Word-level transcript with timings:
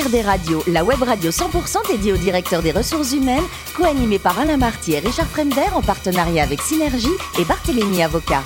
Radio, 0.00 0.62
la 0.68 0.84
web 0.84 1.02
radio 1.02 1.30
100% 1.30 1.88
dédiée 1.90 2.12
aux 2.12 2.16
directeurs 2.16 2.62
des 2.62 2.70
ressources 2.70 3.12
humaines, 3.12 3.42
co-animée 3.76 4.20
par 4.20 4.38
Alain 4.38 4.56
Marty 4.56 4.92
et 4.92 5.00
Richard 5.00 5.26
Fremder 5.26 5.66
en 5.74 5.82
partenariat 5.82 6.44
avec 6.44 6.60
Synergie 6.62 7.08
et 7.38 7.44
Barthélémy 7.44 8.02
Avocat. 8.04 8.44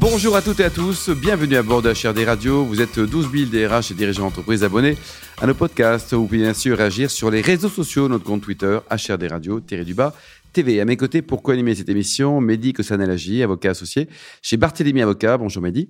Bonjour 0.00 0.34
à 0.34 0.42
toutes 0.42 0.58
et 0.58 0.64
à 0.64 0.70
tous, 0.70 1.10
bienvenue 1.10 1.56
à 1.56 1.62
bord 1.62 1.82
de 1.82 1.92
HRD 1.92 2.26
Radio. 2.26 2.64
Vous 2.64 2.80
êtes 2.80 2.98
12 2.98 3.28
000 3.32 3.50
DRH 3.50 3.92
et 3.92 3.94
dirigeants 3.94 4.24
d'entreprise 4.24 4.64
abonnés 4.64 4.96
à 5.40 5.46
nos 5.46 5.54
podcasts. 5.54 6.14
Vous 6.14 6.24
pouvez 6.24 6.38
bien 6.38 6.54
sûr 6.54 6.78
réagir 6.78 7.10
sur 7.10 7.30
les 7.30 7.42
réseaux 7.42 7.68
sociaux, 7.68 8.08
notre 8.08 8.24
compte 8.24 8.42
Twitter, 8.42 8.78
HRD 8.90 9.28
Radio, 9.30 9.60
du 9.60 9.94
bas, 9.94 10.14
TV. 10.52 10.80
À 10.80 10.84
mes 10.84 10.96
côtés, 10.96 11.22
pour 11.22 11.42
co-animer 11.42 11.74
cette 11.74 11.88
émission, 11.88 12.40
Mehdi 12.40 12.72
Kossanelagi, 12.72 13.42
avocat 13.42 13.70
associé 13.70 14.08
chez 14.42 14.56
Barthélémy 14.56 15.02
Avocat. 15.02 15.38
Bonjour 15.38 15.62
Mehdi. 15.62 15.88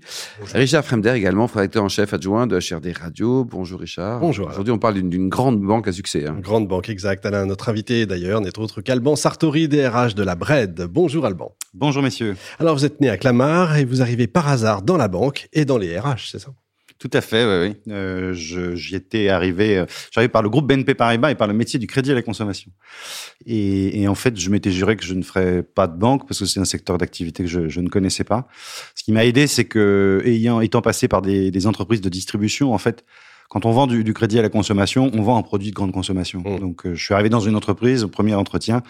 Richard 0.52 0.84
Fremder 0.84 1.12
également, 1.14 1.46
rédacteur 1.46 1.84
en 1.84 1.88
chef 1.88 2.12
adjoint 2.12 2.46
de 2.46 2.58
HRD 2.58 2.96
Radio. 2.96 3.44
Bonjour 3.44 3.80
Richard. 3.80 4.20
Bonjour. 4.20 4.48
Aujourd'hui, 4.48 4.72
on 4.72 4.78
parle 4.78 5.00
d'une 5.00 5.28
grande 5.28 5.60
banque 5.60 5.88
à 5.88 5.92
succès. 5.92 6.26
Hein. 6.26 6.38
grande 6.40 6.68
banque, 6.68 6.88
exact. 6.88 7.24
Alain, 7.26 7.46
notre 7.46 7.68
invité 7.68 8.06
d'ailleurs 8.06 8.40
n'est 8.40 8.58
autre 8.58 8.80
qu'Alban 8.80 9.16
Sartori, 9.16 9.68
DRH 9.68 10.14
de 10.14 10.22
la 10.22 10.34
Bred. 10.34 10.86
Bonjour 10.90 11.26
Alban. 11.26 11.54
Bonjour 11.74 12.02
messieurs. 12.02 12.36
Alors 12.58 12.74
vous 12.76 12.84
êtes 12.84 13.00
né 13.00 13.08
à 13.08 13.16
Clamart 13.16 13.76
et 13.76 13.84
vous 13.84 14.02
arrivez 14.02 14.26
par 14.26 14.48
hasard 14.48 14.82
dans 14.82 14.96
la 14.96 15.08
banque 15.08 15.48
et 15.52 15.64
dans 15.64 15.78
les 15.78 15.98
RH, 15.98 16.30
c'est 16.32 16.38
ça? 16.38 16.50
Tout 17.00 17.10
à 17.14 17.22
fait, 17.22 17.46
oui. 17.46 17.76
Euh, 17.88 18.34
j'y 18.34 18.94
étais 18.94 19.30
arrivé, 19.30 19.78
euh, 19.78 19.86
j'arrivais 20.12 20.28
par 20.28 20.42
le 20.42 20.50
groupe 20.50 20.66
BNP 20.66 20.94
Paribas 20.94 21.30
et 21.30 21.34
par 21.34 21.48
le 21.48 21.54
métier 21.54 21.78
du 21.78 21.86
crédit 21.86 22.12
à 22.12 22.14
la 22.14 22.20
consommation. 22.20 22.70
Et, 23.46 24.02
et 24.02 24.06
en 24.06 24.14
fait, 24.14 24.38
je 24.38 24.50
m'étais 24.50 24.70
juré 24.70 24.96
que 24.96 25.04
je 25.04 25.14
ne 25.14 25.22
ferais 25.22 25.62
pas 25.62 25.86
de 25.86 25.98
banque 25.98 26.28
parce 26.28 26.40
que 26.40 26.44
c'est 26.44 26.60
un 26.60 26.66
secteur 26.66 26.98
d'activité 26.98 27.42
que 27.44 27.48
je, 27.48 27.70
je, 27.70 27.80
ne 27.80 27.88
connaissais 27.88 28.22
pas. 28.22 28.48
Ce 28.94 29.02
qui 29.02 29.12
m'a 29.12 29.24
aidé, 29.24 29.46
c'est 29.46 29.64
que, 29.64 30.22
ayant, 30.26 30.60
étant 30.60 30.82
passé 30.82 31.08
par 31.08 31.22
des, 31.22 31.50
des 31.50 31.66
entreprises 31.66 32.02
de 32.02 32.10
distribution, 32.10 32.74
en 32.74 32.78
fait, 32.78 33.02
quand 33.50 33.66
on 33.66 33.72
vend 33.72 33.88
du, 33.88 34.04
du, 34.04 34.14
crédit 34.14 34.38
à 34.38 34.42
la 34.42 34.48
consommation, 34.48 35.10
on 35.12 35.22
vend 35.22 35.36
un 35.36 35.42
produit 35.42 35.70
de 35.70 35.74
grande 35.74 35.90
consommation. 35.90 36.38
Mmh. 36.38 36.60
Donc, 36.60 36.86
euh, 36.86 36.94
je 36.94 37.04
suis 37.04 37.14
arrivé 37.14 37.28
dans 37.30 37.40
une 37.40 37.56
entreprise, 37.56 38.04
au 38.04 38.08
premier 38.08 38.34
entretien, 38.36 38.84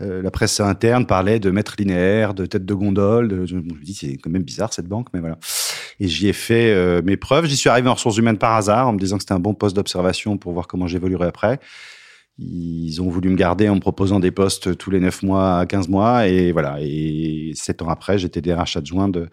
euh, 0.00 0.20
la 0.20 0.32
presse 0.32 0.58
interne 0.58 1.06
parlait 1.06 1.38
de 1.38 1.48
mètres 1.52 1.76
linéaires, 1.78 2.34
de 2.34 2.44
tête 2.44 2.66
de 2.66 2.74
gondole. 2.74 3.28
De, 3.28 3.46
je, 3.46 3.54
me 3.54 3.84
dis, 3.84 3.94
c'est 3.94 4.16
quand 4.16 4.30
même 4.30 4.42
bizarre 4.42 4.74
cette 4.74 4.88
banque, 4.88 5.06
mais 5.14 5.20
voilà. 5.20 5.38
Et 6.00 6.08
j'y 6.08 6.26
ai 6.26 6.32
fait 6.32 6.72
euh, 6.72 7.02
mes 7.04 7.16
preuves. 7.16 7.46
J'y 7.46 7.56
suis 7.56 7.68
arrivé 7.68 7.88
en 7.88 7.94
ressources 7.94 8.16
humaines 8.16 8.38
par 8.38 8.56
hasard, 8.56 8.88
en 8.88 8.92
me 8.94 8.98
disant 8.98 9.16
que 9.16 9.22
c'était 9.22 9.34
un 9.34 9.38
bon 9.38 9.54
poste 9.54 9.76
d'observation 9.76 10.38
pour 10.38 10.52
voir 10.54 10.66
comment 10.66 10.88
j'évoluerais 10.88 11.28
après. 11.28 11.60
Ils 12.36 13.00
ont 13.00 13.10
voulu 13.10 13.28
me 13.28 13.36
garder 13.36 13.68
en 13.68 13.76
me 13.76 13.80
proposant 13.80 14.18
des 14.18 14.32
postes 14.32 14.76
tous 14.76 14.90
les 14.90 14.98
9 14.98 15.22
mois 15.22 15.58
à 15.60 15.66
15 15.66 15.86
mois. 15.86 16.26
Et 16.26 16.50
voilà. 16.50 16.78
Et 16.80 17.52
sept 17.54 17.80
ans 17.80 17.88
après, 17.88 18.18
j'étais 18.18 18.40
DRH 18.40 18.76
adjoint 18.76 19.08
de 19.08 19.28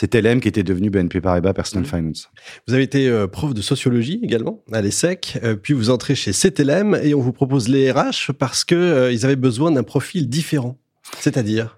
c'est 0.00 0.14
LM 0.14 0.40
qui 0.40 0.46
était 0.46 0.62
devenu 0.62 0.90
BNP 0.90 1.20
Paribas 1.20 1.52
Personal 1.52 1.82
mmh. 1.82 1.88
Finance. 1.88 2.30
Vous 2.68 2.74
avez 2.74 2.84
été 2.84 3.08
euh, 3.08 3.26
prof 3.26 3.52
de 3.52 3.60
sociologie 3.60 4.20
également 4.22 4.62
à 4.70 4.80
l'ESSEC, 4.80 5.40
euh, 5.42 5.56
puis 5.56 5.74
vous 5.74 5.90
entrez 5.90 6.14
chez 6.14 6.30
CTLM 6.30 6.96
et 7.02 7.14
on 7.14 7.20
vous 7.20 7.32
propose 7.32 7.66
les 7.66 7.90
RH 7.90 8.30
parce 8.38 8.64
que 8.64 8.76
euh, 8.76 9.12
ils 9.12 9.24
avaient 9.24 9.34
besoin 9.34 9.72
d'un 9.72 9.82
profil 9.82 10.28
différent. 10.28 10.78
C'est-à-dire 11.18 11.77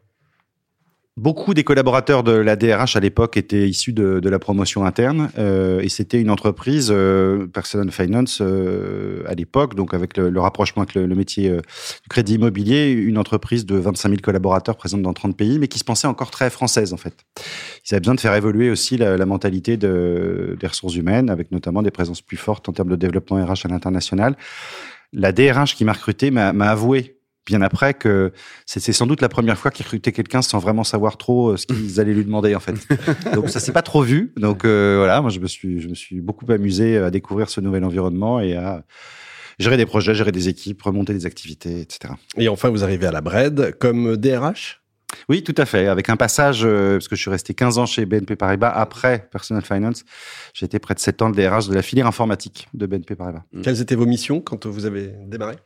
Beaucoup 1.20 1.52
des 1.52 1.64
collaborateurs 1.64 2.22
de 2.22 2.32
la 2.32 2.56
DRH 2.56 2.96
à 2.96 3.00
l'époque 3.00 3.36
étaient 3.36 3.68
issus 3.68 3.92
de, 3.92 4.26
la 4.26 4.38
promotion 4.38 4.86
interne 4.86 5.30
euh, 5.36 5.80
et 5.80 5.90
c'était 5.90 6.18
une 6.18 6.30
entreprise 6.30 6.88
euh, 6.90 7.46
Personal 7.46 7.90
Finance 7.90 8.38
euh, 8.40 9.22
à 9.26 9.34
l'époque, 9.34 9.74
donc 9.74 9.92
avec 9.92 10.16
le, 10.16 10.40
rapprochement 10.40 10.82
avec 10.82 10.94
le, 10.94 11.06
métier 11.08 11.50
euh, 11.50 11.58
du 11.58 12.08
crédit 12.08 12.36
immobilier, 12.36 12.90
une 12.92 13.18
entreprise 13.18 13.66
de 13.66 13.76
25 13.76 14.08
000 14.08 14.20
collaborateurs 14.22 14.78
présente 14.78 15.02
dans 15.02 15.12
30 15.12 15.36
pays, 15.36 15.58
mais 15.58 15.68
qui 15.68 15.78
se 15.78 15.84
pensait 15.84 16.06
encore 16.06 16.30
très 16.30 16.48
française 16.48 16.94
en 16.94 16.96
fait. 16.96 17.12
Ils 17.86 17.94
avaient 17.94 18.00
besoin 18.00 18.14
de 18.14 18.20
faire 18.20 18.34
évoluer 18.34 18.70
aussi 18.70 18.96
la, 18.96 19.18
la 19.18 19.26
mentalité 19.26 19.76
de, 19.76 20.56
des 20.58 20.66
ressources 20.68 20.96
humaines, 20.96 21.28
avec 21.28 21.52
notamment 21.52 21.82
des 21.82 21.90
présences 21.90 22.22
plus 22.22 22.38
fortes 22.38 22.66
en 22.70 22.72
termes 22.72 22.88
de 22.88 22.96
développement 22.96 23.44
RH 23.44 23.66
à 23.66 23.68
l'international. 23.68 24.38
La 25.12 25.32
DRH 25.32 25.74
qui 25.74 25.84
m'a 25.84 25.92
recruté 25.92 26.30
m'a 26.30 26.48
avoué 26.48 27.19
bien 27.50 27.62
après 27.62 27.94
que 27.94 28.32
c'est 28.64 28.92
sans 28.92 29.06
doute 29.06 29.20
la 29.20 29.28
première 29.28 29.58
fois 29.58 29.72
qu'il 29.72 29.84
recrutait 29.84 30.12
quelqu'un 30.12 30.40
sans 30.40 30.60
vraiment 30.60 30.84
savoir 30.84 31.16
trop 31.16 31.50
euh, 31.50 31.56
ce 31.56 31.66
qu'ils 31.66 31.98
allaient 32.00 32.14
lui 32.14 32.24
demander 32.24 32.54
en 32.54 32.60
fait. 32.60 32.74
Donc 33.34 33.50
ça 33.50 33.58
s'est 33.58 33.72
pas 33.72 33.82
trop 33.82 34.02
vu. 34.02 34.32
Donc 34.36 34.64
euh, 34.64 34.96
voilà, 34.98 35.20
moi 35.20 35.30
je 35.30 35.40
me 35.40 35.48
suis 35.48 35.80
je 35.80 35.88
me 35.88 35.94
suis 35.94 36.20
beaucoup 36.20 36.46
amusé 36.50 36.98
à 36.98 37.10
découvrir 37.10 37.50
ce 37.50 37.60
nouvel 37.60 37.84
environnement 37.84 38.38
et 38.40 38.54
à 38.54 38.84
gérer 39.58 39.76
des 39.76 39.86
projets, 39.86 40.14
gérer 40.14 40.32
des 40.32 40.48
équipes, 40.48 40.80
remonter 40.80 41.12
des 41.12 41.26
activités, 41.26 41.80
etc. 41.80 42.14
Et 42.36 42.48
enfin 42.48 42.68
vous 42.68 42.84
arrivez 42.84 43.06
à 43.06 43.12
la 43.12 43.20
Bred 43.20 43.76
comme 43.78 44.16
DRH. 44.16 44.80
Oui, 45.28 45.42
tout 45.42 45.54
à 45.56 45.66
fait. 45.66 45.88
Avec 45.88 46.08
un 46.08 46.16
passage, 46.16 46.64
euh, 46.64 46.94
parce 46.94 47.08
que 47.08 47.16
je 47.16 47.20
suis 47.20 47.30
resté 47.30 47.52
15 47.52 47.78
ans 47.78 47.86
chez 47.86 48.06
BNP 48.06 48.36
Paribas 48.36 48.70
après 48.70 49.28
Personal 49.32 49.64
Finance, 49.64 50.04
j'ai 50.54 50.66
été 50.66 50.78
près 50.78 50.94
de 50.94 51.00
7 51.00 51.22
ans 51.22 51.30
de 51.30 51.34
DRH 51.34 51.68
de 51.68 51.74
la 51.74 51.82
filière 51.82 52.06
informatique 52.06 52.68
de 52.74 52.86
BNP 52.86 53.16
Paribas. 53.16 53.42
Quelles 53.62 53.80
étaient 53.80 53.96
vos 53.96 54.06
missions 54.06 54.40
quand 54.40 54.66
vous 54.66 54.86
avez 54.86 55.12
démarré? 55.26 55.56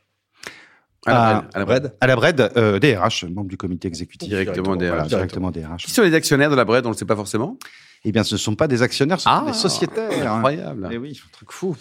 À, 1.05 1.45
à, 1.53 1.59
la 1.59 1.65
Bred 1.65 1.93
À 2.01 2.07
la 2.07 2.15
Bred, 2.15 2.51
euh, 2.57 2.79
DRH, 2.79 3.25
membre 3.25 3.49
du 3.49 3.57
comité 3.57 3.87
exécutif. 3.87 4.27
Directement, 4.27 4.75
DRH. 4.75 4.89
Voilà, 4.89 5.03
directement 5.03 5.51
DRH. 5.51 5.85
Qui 5.85 5.91
sont 5.91 6.01
les 6.01 6.13
actionnaires 6.13 6.49
de 6.49 6.55
la 6.55 6.65
Bred 6.65 6.85
On 6.85 6.89
ne 6.89 6.93
le 6.93 6.97
sait 6.97 7.05
pas 7.05 7.15
forcément? 7.15 7.57
Eh 8.03 8.11
bien, 8.11 8.23
ce 8.23 8.35
ne 8.35 8.39
sont 8.39 8.55
pas 8.55 8.67
des 8.67 8.83
actionnaires, 8.83 9.19
ce 9.19 9.23
sont 9.23 9.29
ah, 9.31 9.43
des 9.47 9.53
sociétaires. 9.53 10.33
Incroyable. 10.33 10.89
Et 10.91 10.97
oui, 10.97 11.19
un 11.25 11.31
truc 11.31 11.51
fou. 11.51 11.75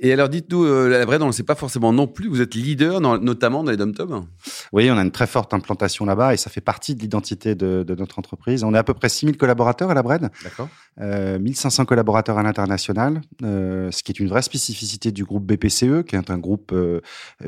Et 0.00 0.12
alors, 0.12 0.28
dites-nous, 0.28 0.64
euh, 0.64 0.88
la 0.88 1.04
Bred, 1.04 1.20
on 1.22 1.26
ne 1.26 1.30
le 1.30 1.34
sait 1.34 1.42
pas 1.42 1.54
forcément 1.54 1.92
non 1.92 2.06
plus. 2.06 2.28
Vous 2.28 2.40
êtes 2.40 2.54
leader, 2.54 3.00
dans, 3.00 3.18
notamment 3.18 3.64
dans 3.64 3.70
les 3.70 3.76
dom-toms 3.76 4.26
Oui, 4.72 4.90
on 4.90 4.96
a 4.96 5.02
une 5.02 5.10
très 5.10 5.26
forte 5.26 5.52
implantation 5.54 6.04
là-bas 6.04 6.34
et 6.34 6.36
ça 6.36 6.50
fait 6.50 6.60
partie 6.60 6.94
de 6.94 7.00
l'identité 7.00 7.54
de, 7.54 7.82
de, 7.82 7.94
notre 7.94 8.18
entreprise. 8.18 8.64
On 8.64 8.74
est 8.74 8.78
à 8.78 8.84
peu 8.84 8.94
près 8.94 9.08
6000 9.08 9.36
collaborateurs 9.36 9.90
à 9.90 9.94
la 9.94 10.02
Bred. 10.02 10.30
D'accord. 10.44 10.68
Euh, 11.00 11.38
1500 11.38 11.84
collaborateurs 11.84 12.38
à 12.38 12.42
l'international, 12.42 13.20
euh, 13.42 13.90
ce 13.92 14.02
qui 14.02 14.10
est 14.10 14.18
une 14.18 14.28
vraie 14.28 14.42
spécificité 14.42 15.12
du 15.12 15.24
groupe 15.24 15.44
BPCE, 15.44 16.02
qui 16.04 16.16
est 16.16 16.30
un 16.30 16.38
groupe 16.38 16.72
euh, 16.72 17.00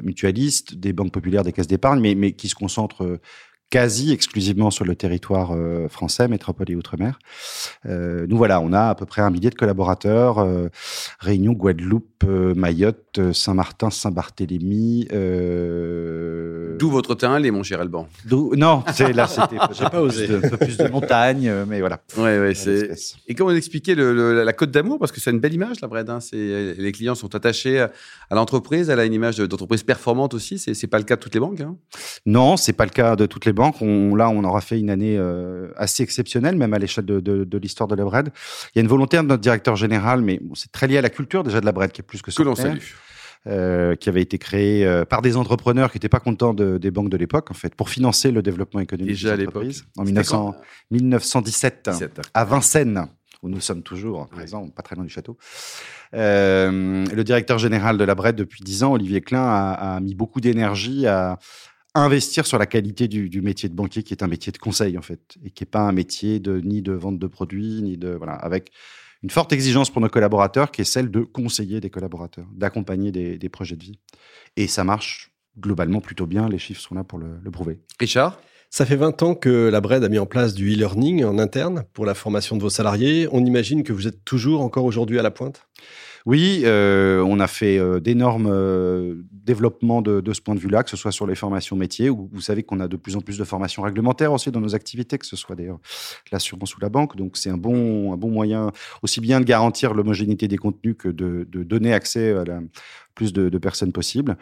mutualiste 0.03 0.75
des 0.75 0.93
banques 0.93 1.13
populaires, 1.13 1.43
des 1.43 1.53
caisses 1.53 1.67
d'épargne, 1.67 2.01
mais, 2.01 2.15
mais 2.15 2.33
qui 2.33 2.49
se 2.49 2.55
concentre 2.55 3.19
quasi 3.71 4.13
exclusivement 4.13 4.71
sur 4.71 4.85
le 4.85 4.97
territoire 4.97 5.53
euh, 5.53 5.89
français, 5.89 6.27
métropole 6.29 6.71
et 6.71 6.75
outre-mer. 6.75 7.19
Euh, 7.87 8.27
nous 8.29 8.37
voilà, 8.37 8.61
on 8.61 8.73
a 8.73 8.89
à 8.91 8.95
peu 8.97 9.07
près 9.07 9.23
un 9.23 9.31
millier 9.31 9.49
de 9.49 9.55
collaborateurs. 9.55 10.39
Euh, 10.39 10.69
Réunion, 11.21 11.53
Guadeloupe, 11.53 12.25
euh, 12.25 12.53
Mayotte, 12.55 13.19
euh, 13.19 13.33
Saint-Martin, 13.33 13.91
Saint-Barthélemy. 13.91 15.07
D'où 16.81 16.91
votre 16.91 17.15
teint, 17.15 17.39
les 17.39 17.53
mon 17.53 17.63
cher 17.63 17.81
Alban? 17.81 18.09
Non, 18.31 18.83
c'est 18.93 19.13
là, 19.13 19.29
c'était. 19.29 19.57
J'ai 19.73 19.85
pas 19.85 20.03
osé. 20.03 20.29
Un 20.35 20.49
peu 20.49 20.57
plus 20.57 20.77
de 20.77 20.89
montagne, 20.89 21.53
mais 21.69 21.81
voilà. 21.81 22.01
Ouais, 22.17 22.41
ouais, 22.41 22.55
c'est. 22.55 22.91
Et 23.29 23.35
comment 23.35 23.51
vous 23.51 23.57
expliquez 23.57 23.95
le, 23.95 24.13
le, 24.15 24.43
la 24.43 24.53
Côte 24.53 24.71
d'Amour? 24.73 24.99
Parce 24.99 25.13
que 25.13 25.21
c'est 25.21 25.31
une 25.31 25.41
belle 25.41 25.55
image, 25.55 25.81
la 25.81 25.89
Bred. 25.89 26.11
Hein. 26.11 26.19
Les 26.33 26.93
clients 26.93 27.15
sont 27.15 27.35
attachés 27.35 27.81
à 27.81 28.35
l'entreprise. 28.35 28.91
Elle 28.91 28.99
a 28.99 29.05
une 29.05 29.15
image 29.15 29.37
d'entreprise 29.39 29.83
performante 29.83 30.35
aussi. 30.35 30.59
C'est 30.59 30.75
c'est 30.75 30.87
pas 30.87 30.99
le 30.99 31.05
cas 31.05 31.17
de 31.17 31.21
toutes 31.21 31.35
les 31.35 31.41
banques. 31.41 31.61
Hein? 31.61 31.77
Non, 32.27 32.57
c'est 32.57 32.73
pas 32.73 32.85
le 32.85 32.91
cas 32.91 33.15
de 33.15 33.27
toutes 33.27 33.45
les 33.45 33.53
banques 33.53 33.81
on, 33.81 34.15
là, 34.15 34.31
on 34.31 34.43
aura 34.45 34.61
fait 34.61 34.79
une 34.79 34.91
année 34.91 35.17
euh, 35.19 35.69
assez 35.77 36.03
exceptionnelle, 36.03 36.57
même 36.57 36.75
à 36.75 36.79
l'échelle 36.79 37.05
de, 37.05 37.21
de, 37.21 37.45
de 37.45 37.59
l'histoire 37.59 37.89
de 37.89 37.95
la 37.95 38.05
Bred. 38.05 38.31
Il 38.75 38.79
y 38.79 38.81
a 38.81 38.83
une 38.83 38.89
volonté 38.89 39.17
de 39.17 39.23
notre 39.23 39.43
directeur 39.43 39.77
général, 39.77 40.23
mais 40.23 40.39
bon, 40.41 40.55
c'est 40.55 40.73
très 40.73 40.87
lié 40.87 40.99
à 40.99 41.03
la 41.03 41.11
culture 41.11 41.45
déjà 41.45 41.61
de 41.61 41.67
la 41.67 41.73
Bred, 41.73 41.93
qui 41.93 42.01
est 42.01 42.05
plus 42.05 42.23
que 42.23 42.31
que 42.31 42.43
l'on 42.43 42.55
salue. 42.55 42.79
Euh, 43.47 43.97
qui 43.97 44.11
avait 44.11 44.21
été 44.21 44.37
créé 44.37 44.85
euh, 44.85 45.07
par 45.07 45.23
des 45.23 45.39
entrepreneurs 45.39 45.91
qui 45.91 45.97
n'étaient 45.97 46.11
pas 46.11 46.21
contents 46.21 46.53
de, 46.53 46.77
des 46.77 46.91
banques 46.91 47.09
de 47.09 47.17
l'époque, 47.17 47.51
en 47.51 47.55
fait, 47.55 47.75
pour 47.75 47.89
financer 47.89 48.31
le 48.33 48.43
développement 48.43 48.81
économique 48.81 49.13
Déjà 49.13 49.35
des 49.35 49.47
entreprises. 49.47 49.87
En 49.97 50.05
1900, 50.05 50.57
1917, 50.91 51.89
17, 51.91 52.21
à 52.35 52.45
Vincennes, 52.45 53.07
où 53.43 53.49
nous 53.49 53.61
sommes 53.61 53.83
toujours 53.83 54.29
présents, 54.29 54.69
pas 54.69 54.83
très 54.83 54.95
loin 54.95 55.07
du 55.07 55.11
château. 55.11 55.39
Euh, 56.13 57.07
le 57.07 57.25
directeur 57.25 57.59
général 57.59 57.97
de 57.97 58.05
la 58.05 58.15
Bred 58.15 58.37
depuis 58.37 58.63
dix 58.63 58.83
ans, 58.85 58.93
Olivier 58.93 59.23
Klein, 59.23 59.43
a, 59.43 59.97
a 59.97 60.01
mis 60.01 60.15
beaucoup 60.15 60.43
d'énergie 60.43 61.07
à, 61.07 61.39
investir 61.95 62.47
sur 62.47 62.59
la 62.59 62.67
qualité 62.67 63.09
du, 63.09 63.31
du, 63.31 63.41
métier 63.41 63.71
de 63.71 63.75
banquier, 63.75 64.03
qui 64.03 64.13
est 64.13 64.23
un 64.23 64.29
métier 64.29 64.53
de 64.53 64.59
conseil 64.59 64.99
en 64.99 65.03
fait, 65.03 65.39
et 65.43 65.51
qui 65.51 65.65
est 65.65 65.67
pas 65.67 65.81
un 65.81 65.93
métier 65.93 66.41
de 66.41 66.61
ni 66.61 66.83
de 66.83 66.93
vente 66.93 67.19
de 67.19 67.27
produits, 67.27 67.81
ni 67.81 67.97
de 67.97 68.11
voilà, 68.11 68.35
avec 68.35 68.71
une 69.23 69.31
forte 69.31 69.53
exigence 69.53 69.91
pour 69.91 70.01
nos 70.01 70.09
collaborateurs, 70.09 70.71
qui 70.71 70.81
est 70.81 70.85
celle 70.85 71.11
de 71.11 71.21
conseiller 71.21 71.81
des 71.81 71.91
collaborateurs, 71.91 72.47
d'accompagner 72.55 73.13
des, 73.13 73.49
projets 73.49 73.77
de 73.77 73.85
vie. 73.85 73.99
Et 74.57 74.67
ça 74.67 74.85
marche 74.85 75.33
globalement 75.59 76.01
plutôt 76.01 76.27
bien. 76.27 76.49
Les 76.49 76.59
chiffres 76.59 76.81
sont 76.81 76.95
là 76.95 77.05
pour 77.05 77.19
le 77.19 77.51
prouver. 77.51 77.81
Richard? 77.99 78.41
Ça 78.73 78.87
fait 78.87 78.95
20 78.95 79.25
ans 79.25 79.35
que 79.35 79.69
la 79.69 79.81
Bred 79.81 80.05
a 80.05 80.09
mis 80.09 80.21
en 80.21 80.27
place 80.27 80.55
du 80.55 80.73
e-learning 80.73 81.25
en 81.25 81.41
interne 81.41 81.83
pour 81.93 82.07
la 82.07 82.15
formation 82.15 82.57
de 82.57 82.63
vos 82.63 82.71
salariés. 82.71 83.27
On 83.33 83.45
imagine 83.45 83.83
que 83.83 83.93
vous 83.93 84.07
êtes 84.07 84.25
toujours 84.25 84.61
encore 84.61 84.85
aujourd'hui 84.85 85.19
à 85.19 85.23
la 85.23 85.33
pointe? 85.33 85.67
Oui, 86.25 86.63
euh, 86.65 87.21
on 87.27 87.41
a 87.41 87.49
fait 87.49 87.79
euh, 87.79 87.99
d'énormes 87.99 88.47
euh, 88.49 89.25
développements 89.33 90.03
de, 90.03 90.33
ce 90.33 90.41
point 90.41 90.55
de 90.55 90.61
vue-là, 90.61 90.85
que 90.85 90.91
ce 90.91 90.97
soit 90.97 91.11
sur 91.11 91.27
les 91.27 91.35
formations 91.35 91.75
métiers, 91.75 92.11
où 92.11 92.29
vous 92.33 92.41
savez 92.41 92.63
qu'on 92.63 92.79
a 92.79 92.87
de 92.87 92.97
plus 92.97 93.17
en 93.17 93.21
plus 93.21 93.39
de 93.39 93.45
formations 93.45 93.83
réglementaires 93.83 94.33
aussi 94.33 94.53
dans 94.53 94.61
nos 94.61 94.77
activités, 94.77 95.19
que 95.19 95.27
ce 95.27 95.35
soit 95.35 95.57
d'ailleurs 95.57 95.81
l'assurance 96.31 96.77
ou 96.77 96.81
la 96.81 96.91
banque. 96.91 97.17
Donc 97.17 97.39
c'est 97.39 97.51
un 97.51 97.57
bon, 97.57 98.13
un 98.13 98.17
bon 98.17 98.31
moyen 98.31 98.71
aussi 99.03 99.21
bien 99.21 99.41
de 99.41 99.47
garantir 99.47 99.95
l'homogénéité 99.95 100.47
des 100.47 100.59
contenus 100.59 100.95
que 100.97 101.09
de, 101.09 101.45
donner 101.65 101.93
accès 101.93 102.35
à 102.35 102.45
la 102.45 102.61
plus 103.17 103.33
de, 103.33 103.49
de 103.49 103.59
personnes 103.59 103.93
possible. 103.93 104.37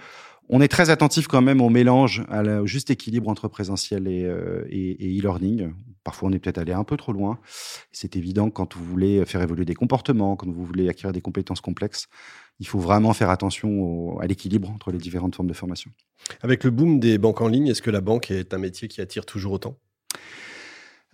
On 0.50 0.60
est 0.60 0.68
très 0.68 0.88
attentif 0.88 1.26
quand 1.26 1.42
même 1.42 1.60
au 1.60 1.68
mélange, 1.68 2.24
à 2.30 2.42
au 2.42 2.66
juste 2.66 2.90
équilibre 2.90 3.28
entre 3.28 3.48
présentiel 3.48 4.08
et, 4.08 4.24
euh, 4.24 4.64
et, 4.70 5.18
e-learning. 5.18 5.72
Parfois, 6.04 6.30
on 6.30 6.32
est 6.32 6.38
peut-être 6.38 6.58
allé 6.58 6.72
un 6.72 6.84
peu 6.84 6.96
trop 6.96 7.12
loin. 7.12 7.38
C'est 7.92 8.16
évident 8.16 8.48
quand 8.48 8.74
vous 8.74 8.84
voulez 8.84 9.24
faire 9.26 9.42
évoluer 9.42 9.66
des 9.66 9.74
comportements, 9.74 10.36
quand 10.36 10.50
vous 10.50 10.64
voulez 10.64 10.88
acquérir 10.88 11.12
des 11.12 11.20
compétences 11.20 11.60
complexes, 11.60 12.06
il 12.60 12.66
faut 12.66 12.78
vraiment 12.78 13.12
faire 13.12 13.28
attention 13.28 14.18
à 14.20 14.26
l'équilibre 14.26 14.70
entre 14.70 14.90
les 14.90 14.98
différentes 14.98 15.34
formes 15.34 15.48
de 15.48 15.54
formation. 15.54 15.90
Avec 16.40 16.64
le 16.64 16.70
boom 16.70 16.98
des 16.98 17.18
banques 17.18 17.42
en 17.42 17.48
ligne, 17.48 17.68
est-ce 17.68 17.82
que 17.82 17.90
la 17.90 18.00
banque 18.00 18.30
est 18.30 18.54
un 18.54 18.58
métier 18.58 18.88
qui 18.88 19.02
attire 19.02 19.26
toujours 19.26 19.52
autant? 19.52 19.76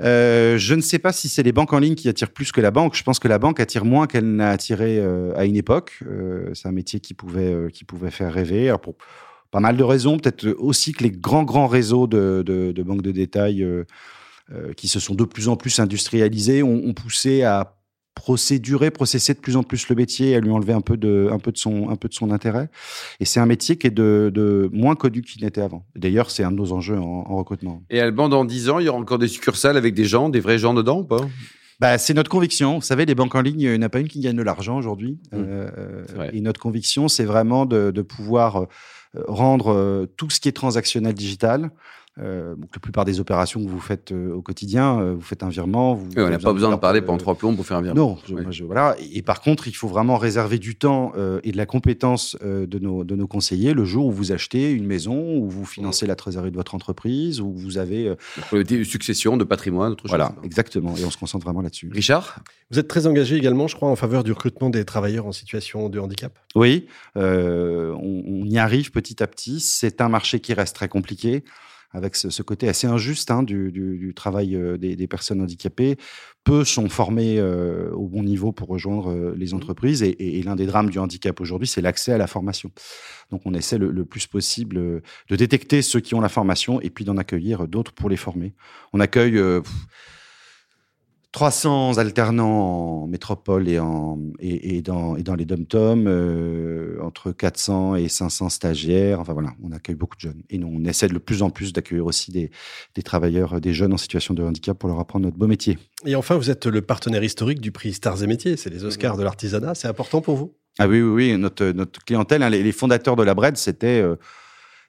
Euh, 0.02 0.58
je 0.58 0.74
ne 0.74 0.80
sais 0.80 0.98
pas 0.98 1.12
si 1.12 1.28
c'est 1.28 1.42
les 1.42 1.52
banques 1.52 1.72
en 1.72 1.78
ligne 1.78 1.94
qui 1.94 2.08
attirent 2.08 2.32
plus 2.32 2.52
que 2.52 2.60
la 2.60 2.70
banque. 2.70 2.94
Je 2.96 3.02
pense 3.02 3.18
que 3.18 3.28
la 3.28 3.38
banque 3.38 3.60
attire 3.60 3.84
moins 3.84 4.06
qu'elle 4.06 4.34
n'a 4.36 4.50
attiré 4.50 4.98
euh, 4.98 5.32
à 5.36 5.44
une 5.44 5.56
époque. 5.56 6.00
Euh, 6.06 6.50
c'est 6.54 6.68
un 6.68 6.72
métier 6.72 7.00
qui 7.00 7.14
pouvait, 7.14 7.70
qui 7.72 7.84
pouvait 7.84 8.10
faire 8.10 8.32
rêver. 8.32 8.68
Alors 8.68 8.80
pour 8.80 8.96
pas 9.50 9.60
mal 9.60 9.76
de 9.76 9.84
raisons, 9.84 10.18
peut-être 10.18 10.48
aussi 10.58 10.92
que 10.92 11.04
les 11.04 11.12
grands, 11.12 11.44
grands 11.44 11.68
réseaux 11.68 12.06
de, 12.08 12.42
de, 12.44 12.72
de 12.72 12.82
banques 12.82 13.02
de 13.02 13.12
détail 13.12 13.64
qui 14.76 14.88
se 14.88 15.00
sont 15.00 15.14
de 15.14 15.24
plus 15.24 15.48
en 15.48 15.56
plus 15.56 15.78
industrialisés 15.78 16.62
ont, 16.62 16.82
ont 16.84 16.92
poussé 16.92 17.44
à 17.44 17.76
procédurer, 18.14 18.90
processer 18.90 19.34
de 19.34 19.40
plus 19.40 19.56
en 19.56 19.62
plus 19.62 19.88
le 19.88 19.96
métier, 19.96 20.34
à 20.34 20.40
lui 20.40 20.50
enlever 20.50 20.72
un 20.72 20.80
peu 20.80 20.96
de, 20.96 21.28
un 21.32 21.38
peu 21.38 21.52
de, 21.52 21.58
son, 21.58 21.90
un 21.90 21.96
peu 21.96 22.08
de 22.08 22.14
son 22.14 22.30
intérêt. 22.30 22.70
Et 23.20 23.24
c'est 23.24 23.40
un 23.40 23.46
métier 23.46 23.76
qui 23.76 23.88
est 23.88 23.90
de, 23.90 24.30
de 24.32 24.70
moins 24.72 24.94
connu 24.94 25.22
qu'il 25.22 25.44
n'était 25.44 25.60
avant. 25.60 25.84
D'ailleurs, 25.96 26.30
c'est 26.30 26.44
un 26.44 26.50
de 26.50 26.56
nos 26.56 26.72
enjeux 26.72 26.98
en, 26.98 27.24
en 27.28 27.36
recrutement. 27.36 27.82
Et 27.90 28.00
Alban, 28.00 28.28
dans 28.28 28.44
10 28.44 28.70
ans, 28.70 28.78
il 28.78 28.86
y 28.86 28.88
aura 28.88 28.98
encore 28.98 29.18
des 29.18 29.28
succursales 29.28 29.76
avec 29.76 29.94
des 29.94 30.04
gens, 30.04 30.28
des 30.28 30.40
vrais 30.40 30.58
gens 30.58 30.74
dedans 30.74 31.00
ou 31.00 31.04
pas? 31.04 31.20
Bah, 31.80 31.98
c'est 31.98 32.14
notre 32.14 32.30
conviction. 32.30 32.76
Vous 32.76 32.82
savez, 32.82 33.04
les 33.04 33.14
banques 33.14 33.34
en 33.34 33.42
ligne, 33.42 33.60
il 33.60 33.70
n'y 33.70 33.76
en 33.76 33.82
a 33.82 33.88
pas 33.88 34.00
une 34.00 34.08
qui 34.08 34.20
gagne 34.20 34.36
de 34.36 34.42
l'argent 34.42 34.76
aujourd'hui. 34.76 35.18
Mmh. 35.32 35.36
Euh, 35.36 36.30
et 36.32 36.40
notre 36.40 36.60
conviction, 36.60 37.08
c'est 37.08 37.24
vraiment 37.24 37.66
de, 37.66 37.90
de 37.90 38.02
pouvoir 38.02 38.62
euh, 38.62 38.66
rendre 39.26 39.72
euh, 39.72 40.06
tout 40.16 40.30
ce 40.30 40.40
qui 40.40 40.48
est 40.48 40.52
transactionnel 40.52 41.14
digital. 41.14 41.70
Euh, 42.20 42.54
donc 42.54 42.70
la 42.72 42.78
plupart 42.78 43.04
des 43.04 43.18
opérations 43.18 43.64
que 43.64 43.68
vous 43.68 43.80
faites 43.80 44.12
euh, 44.12 44.32
au 44.34 44.40
quotidien, 44.40 45.00
euh, 45.00 45.14
vous 45.14 45.20
faites 45.20 45.42
un 45.42 45.48
virement. 45.48 45.94
Vous, 45.94 46.06
Oui, 46.16 46.22
On 46.22 46.28
n'a 46.30 46.38
pas 46.38 46.52
besoin 46.52 46.70
de 46.70 46.76
parler 46.76 47.02
pendant 47.02 47.18
trois 47.18 47.34
plombs 47.34 47.56
pour 47.56 47.66
faire 47.66 47.76
un 47.78 47.82
virement. 47.82 48.00
non, 48.10 48.18
je- 48.28 48.34
Oui. 48.34 48.42
moi, 48.42 48.52
je- 48.52 48.62
voilà. 48.62 48.94
Et, 49.00 49.18
et 49.18 49.22
par 49.22 49.40
contre, 49.40 49.66
il 49.66 49.72
faut 49.74 49.88
vraiment 49.88 50.16
réserver 50.16 50.58
du 50.60 50.76
temps 50.76 51.12
euh, 51.16 51.40
et 51.42 51.50
de 51.50 51.56
la 51.56 51.66
compétence 51.66 52.36
euh, 52.44 52.66
de, 52.68 52.78
nos, 52.78 53.02
de 53.02 53.16
nos 53.16 53.26
conseillers 53.26 53.74
le 53.74 53.84
jour 53.84 54.06
où 54.06 54.12
vous 54.12 54.30
achetez 54.30 54.70
une 54.70 54.86
maison, 54.86 55.36
où 55.38 55.48
vous 55.50 55.64
financez 55.64 56.06
la 56.06 56.14
trésorerie 56.14 56.52
de 56.52 56.56
votre 56.56 56.76
entreprise, 56.76 57.40
où 57.40 57.52
vous 57.52 57.78
avez. 57.78 58.06
euh, 58.08 58.14
le 58.52 58.84
succession 58.84 59.36
de 59.36 59.42
patrimoine, 59.42 59.90
autre 59.92 60.04
voilà, 60.06 60.28
chose. 60.36 60.44
exactement. 60.44 60.94
Et 60.96 61.04
on 61.04 61.10
se 61.10 61.18
concentre 61.18 61.44
vraiment 61.44 61.62
là-dessus. 61.62 61.90
Richard? 61.92 62.38
Vous 62.70 62.78
êtes 62.78 62.86
très 62.88 63.08
engagé 63.08 63.34
également, 63.36 63.66
je 63.66 63.74
crois, 63.74 63.88
en 63.88 63.96
faveur 63.96 64.22
du 64.22 64.30
recrutement 64.30 64.70
des 64.70 64.84
travailleurs 64.84 65.26
en 65.26 65.32
situation 65.32 65.88
de 65.88 65.98
handicap? 65.98 66.38
Oui, 66.54 66.86
euh, 67.16 67.92
on, 68.00 68.22
on 68.26 68.44
y 68.46 68.58
arrive 68.58 68.92
petit 68.92 69.20
à 69.22 69.26
petit. 69.26 69.58
C'est 69.58 70.00
un 70.00 70.08
marché 70.08 70.38
qui 70.40 70.54
reste 70.54 70.76
très 70.76 70.88
compliqué, 70.88 71.42
avec 71.94 72.16
ce, 72.16 72.28
ce 72.28 72.42
côté 72.42 72.68
assez 72.68 72.86
injuste 72.86 73.30
hein, 73.30 73.42
du, 73.42 73.72
du- 73.72 73.96
du 73.96 74.12
travail 74.12 74.54
euh, 74.54 74.76
des, 74.76 74.96
des 74.96 75.06
personnes 75.06 75.40
handicapées. 75.40 75.96
Peu 76.44 76.64
sont 76.64 76.90
formés 76.90 77.38
euh, 77.38 77.90
au 77.92 78.06
bon 78.08 78.22
niveau 78.22 78.52
pour 78.52 78.68
rejoindre 78.68 79.10
euh, 79.10 79.34
les 79.34 79.54
entreprises, 79.54 80.02
et, 80.02 80.10
et- 80.10 80.38
et 80.38 80.42
l'un 80.42 80.56
des 80.56 80.66
drames 80.66 80.90
du 80.90 80.98
handicap 80.98 81.40
aujourd'hui, 81.40 81.66
c'est 81.66 81.80
l'accès 81.80 82.12
à 82.12 82.18
la 82.18 82.26
formation. 82.26 82.70
Donc 83.30 83.40
on 83.46 83.54
essaie 83.54 83.78
le, 83.78 83.90
le 83.90 84.04
plus 84.04 84.26
possible 84.26 84.76
de 85.30 85.36
détecter 85.36 85.80
ceux 85.80 86.00
qui 86.00 86.14
ont 86.14 86.20
la 86.20 86.28
formation, 86.28 86.80
et 86.82 86.90
puis 86.90 87.06
d'en 87.06 87.16
accueillir 87.16 87.66
d'autres 87.66 87.92
pour 87.92 88.10
les 88.10 88.18
former. 88.18 88.52
On 88.92 89.00
accueille... 89.00 89.38
pff, 89.38 89.72
300 91.34 91.98
alternants 91.98 93.02
en 93.02 93.06
métropole 93.08 93.68
et, 93.68 93.80
en, 93.80 94.20
et, 94.38 94.76
et 94.76 94.82
dans, 94.82 95.16
et 95.16 95.24
dans 95.24 95.34
les 95.34 95.44
dom-toms, 95.44 96.06
euh, 96.06 96.96
entre 97.02 97.32
400 97.32 97.96
et 97.96 98.08
500 98.08 98.50
stagiaires. 98.50 99.18
Enfin 99.18 99.32
voilà, 99.32 99.50
on 99.60 99.72
accueille 99.72 99.96
beaucoup 99.96 100.14
de 100.14 100.20
jeunes. 100.20 100.44
Et 100.48 100.58
nous, 100.58 100.70
on 100.72 100.84
essaie 100.84 101.08
de 101.08 101.18
plus 101.18 101.42
en 101.42 101.50
plus 101.50 101.72
d'accueillir 101.72 102.06
aussi 102.06 102.30
des, 102.30 102.52
des 102.94 103.02
travailleurs, 103.02 103.60
des 103.60 103.74
jeunes 103.74 103.92
en 103.92 103.96
situation 103.96 104.32
de 104.32 104.44
handicap 104.44 104.78
pour 104.78 104.88
leur 104.88 105.00
apprendre 105.00 105.24
notre 105.24 105.36
beau 105.36 105.48
métier. 105.48 105.76
Et 106.06 106.14
enfin, 106.14 106.36
vous 106.36 106.50
êtes 106.50 106.66
le 106.66 106.82
partenaire 106.82 107.24
historique 107.24 107.60
du 107.60 107.72
prix 107.72 107.94
Stars 107.94 108.22
et 108.22 108.28
Métiers. 108.28 108.56
C'est 108.56 108.70
les 108.70 108.84
Oscars 108.84 109.16
de 109.16 109.24
l'artisanat. 109.24 109.74
C'est 109.74 109.88
important 109.88 110.20
pour 110.20 110.36
vous? 110.36 110.54
Ah 110.78 110.86
oui, 110.86 111.02
oui, 111.02 111.32
oui. 111.32 111.36
Notre, 111.36 111.66
notre 111.66 111.98
clientèle, 112.04 112.44
hein, 112.44 112.50
les, 112.50 112.62
les 112.62 112.72
fondateurs 112.72 113.16
de 113.16 113.24
la 113.24 113.34
Bred, 113.34 113.56
c'était 113.56 114.00
euh, 114.00 114.14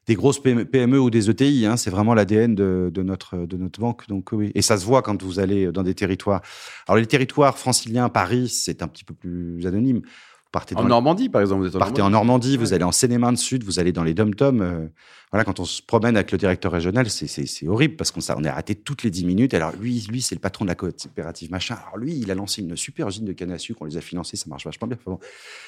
des 0.08 0.16
grosses 0.16 0.40
PME, 0.42 1.00
ou 1.00 1.10
des 1.10 1.30
ETI. 1.30 1.66
Hein, 1.66 1.78
c'est 1.78 1.90
vraiment 1.90 2.14
l'ADN 2.14 2.54
de, 2.56 2.92
de, 2.94 3.04
notre, 3.04 3.38
de 3.38 3.58
notre 3.58 3.80
banque. 3.80 4.08
Donc 4.08 4.30
oui. 4.32 4.52
Et 4.56 4.62
ça 4.62 4.78
se 4.78 4.86
voit 4.86 5.02
quand 5.02 5.22
vous 5.24 5.40
allez 5.40 5.72
dans 5.72 5.84
des 5.84 5.96
territoires. 5.96 6.42
Alors 6.88 6.98
les 6.98 7.08
territoires 7.08 7.58
franciliens, 7.58 8.10
Paris, 8.10 8.50
c'est 8.50 8.82
un 8.84 8.88
petit 8.88 9.04
peu 9.04 9.14
plus 9.14 9.66
anonyme. 9.66 10.02
Vous 10.04 10.52
partez 10.52 10.76
dans 10.76 10.82
En 10.82 10.88
Normandie, 10.88 11.28
par 11.28 11.42
exemple. 11.42 11.62
Vous 11.64 11.68
êtes 11.70 11.76
en 11.76 11.80
partez 11.80 12.02
en 12.02 12.12
Normandie, 12.12 12.56
vous 12.56 12.74
allez 12.74 12.84
en 12.84 12.92
Seine-et-Marne 12.92 13.36
Sud, 13.36 13.64
vous 13.64 13.80
allez 13.80 13.92
dans 13.92 14.04
les 14.04 14.14
dom-toms. 14.14 14.62
euh, 14.62 14.88
voilà, 15.32 15.44
quand 15.44 15.60
on 15.60 15.66
se 15.66 15.82
promène 15.82 16.16
avec 16.16 16.32
le 16.32 16.38
directeur 16.38 16.72
régional, 16.72 17.10
c'est- 17.10 17.68
horrible 17.68 17.98
parce 17.98 18.12
qu'on 18.12 18.22
on 18.38 18.44
est 18.46 18.48
arrêté 18.48 18.74
toutes 18.76 19.04
les 19.04 19.10
10 19.10 19.26
minutes. 19.26 19.54
Alors 19.54 19.74
lui, 19.76 20.06
lui 20.10 20.22
c'est 20.22 20.36
le 20.36 20.40
patron 20.40 20.64
de 20.64 20.70
la 20.70 20.76
coopérative 20.76 21.52
machin. 21.52 21.76
Alors 21.84 21.98
lui, 21.98 22.16
il 22.16 22.32
a 22.32 22.36
lancé 22.36 22.62
une 22.62 22.78
super 22.78 23.10
usine 23.10 23.26
de 23.26 23.34
canne 23.34 23.52
à 23.52 23.58
sucre, 23.58 23.82
on 23.82 23.86
les 23.86 23.98
a 23.98 24.02
financés, 24.02 24.38
ça 24.38 24.46
marche 24.48 24.64
vachement 24.66 24.88
bien. 24.88 24.98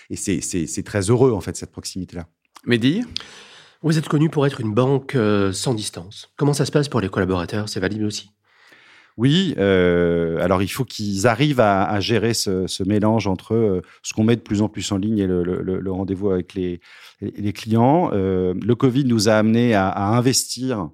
Et 0.09 0.15
c'est 0.15 0.83
très 0.83 1.01
heureux 1.09 1.33
en 1.33 1.41
fait 1.41 1.57
cette 1.57 1.71
proximité-là. 1.71 2.27
Mehdi? 2.65 3.03
Vous 3.83 3.97
êtes 3.99 4.07
connu 4.07 4.29
pour 4.29 4.47
être 4.47 4.59
une 4.59 4.73
banque 4.73 5.13
euh, 5.13 5.53
sans 5.53 5.75
distance. 5.75 6.31
Comment 6.35 6.53
ça 6.53 6.65
se 6.65 6.71
passe 6.71 6.89
pour 6.89 6.99
les 6.99 7.09
collaborateurs? 7.09 7.69
C'est 7.69 7.79
valide 7.79 8.01
aussi? 8.01 8.31
Oui, 9.17 9.55
euh, 9.57 10.39
alors 10.43 10.61
il 10.61 10.67
faut 10.67 10.85
qu'ils 10.85 11.25
arrivent 11.25 11.59
à, 11.59 11.83
à 11.85 11.99
gérer 11.99 12.33
ce, 12.35 12.67
ce 12.67 12.83
mélange 12.83 13.25
entre 13.27 13.55
euh, 13.55 13.81
ce 14.03 14.13
qu'on 14.13 14.23
met 14.23 14.35
de 14.35 14.41
plus 14.41 14.61
en 14.61 14.69
plus 14.69 14.91
en 14.91 14.97
ligne 14.97 15.17
et 15.17 15.25
le, 15.27 15.43
le- 15.43 15.61
le- 15.79 15.91
rendez-vous 15.91 16.29
avec 16.29 16.53
les, 16.53 16.79
les 17.21 17.51
clients. 17.53 18.11
Euh, 18.13 18.53
le 18.63 18.75
Covid 18.75 19.05
nous 19.05 19.27
a 19.27 19.33
amené 19.33 19.73
à, 19.73 19.87
à 19.89 20.15
investir 20.15 20.89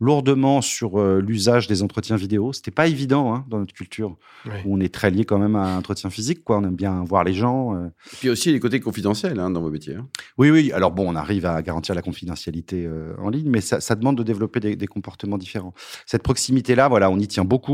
lourdement 0.00 0.62
sur 0.62 0.98
euh, 0.98 1.20
l'usage 1.20 1.66
des 1.66 1.82
entretiens 1.82 2.16
vidéo. 2.16 2.52
C'était 2.54 2.70
pas 2.70 2.86
évident 2.86 3.34
hein, 3.34 3.44
dans 3.50 3.58
notre 3.58 3.74
culture, 3.74 4.16
où 4.64 4.74
on 4.76 4.80
est 4.80 4.92
très 4.92 5.10
lié 5.10 5.24
quand 5.26 5.38
même 5.38 5.56
à 5.56 5.74
un 5.74 5.78
entretien 5.78 6.08
physique. 6.08 6.44
Quoi. 6.44 6.58
On 6.58 6.64
aime 6.64 6.76
bien 6.76 7.04
voir 7.04 7.24
les 7.24 7.34
gens. 7.34 7.74
euh. 7.74 7.86
Et 8.12 8.16
puis 8.20 8.30
aussi 8.30 8.52
les 8.52 8.60
côtés 8.60 8.80
confidentiels 8.80 9.38
hein, 9.38 9.50
dans 9.50 9.60
vos 9.60 9.70
métiers. 9.70 9.96
hein. 9.96 10.06
Oui, 10.38 10.50
oui. 10.50 10.72
Alors 10.72 10.92
bon, 10.92 11.10
on 11.10 11.14
arrive 11.14 11.44
à 11.44 11.60
garantir 11.60 11.94
la 11.94 12.02
confidentialité 12.02 12.86
euh, 12.86 13.12
en 13.18 13.28
ligne, 13.28 13.50
mais 13.50 13.60
ça, 13.60 13.80
ça 13.80 13.94
demande 13.96 14.16
de 14.16 14.22
développer 14.22 14.60
des, 14.60 14.76
des 14.76 14.86
comportements 14.86 15.36
différents. 15.38 15.74
Cette 16.06 16.22
proximité-là, 16.22 16.88
voilà, 16.88 17.10
on 17.10 17.18
y 17.18 17.26
tient 17.28 17.44
beaucoup. 17.44 17.65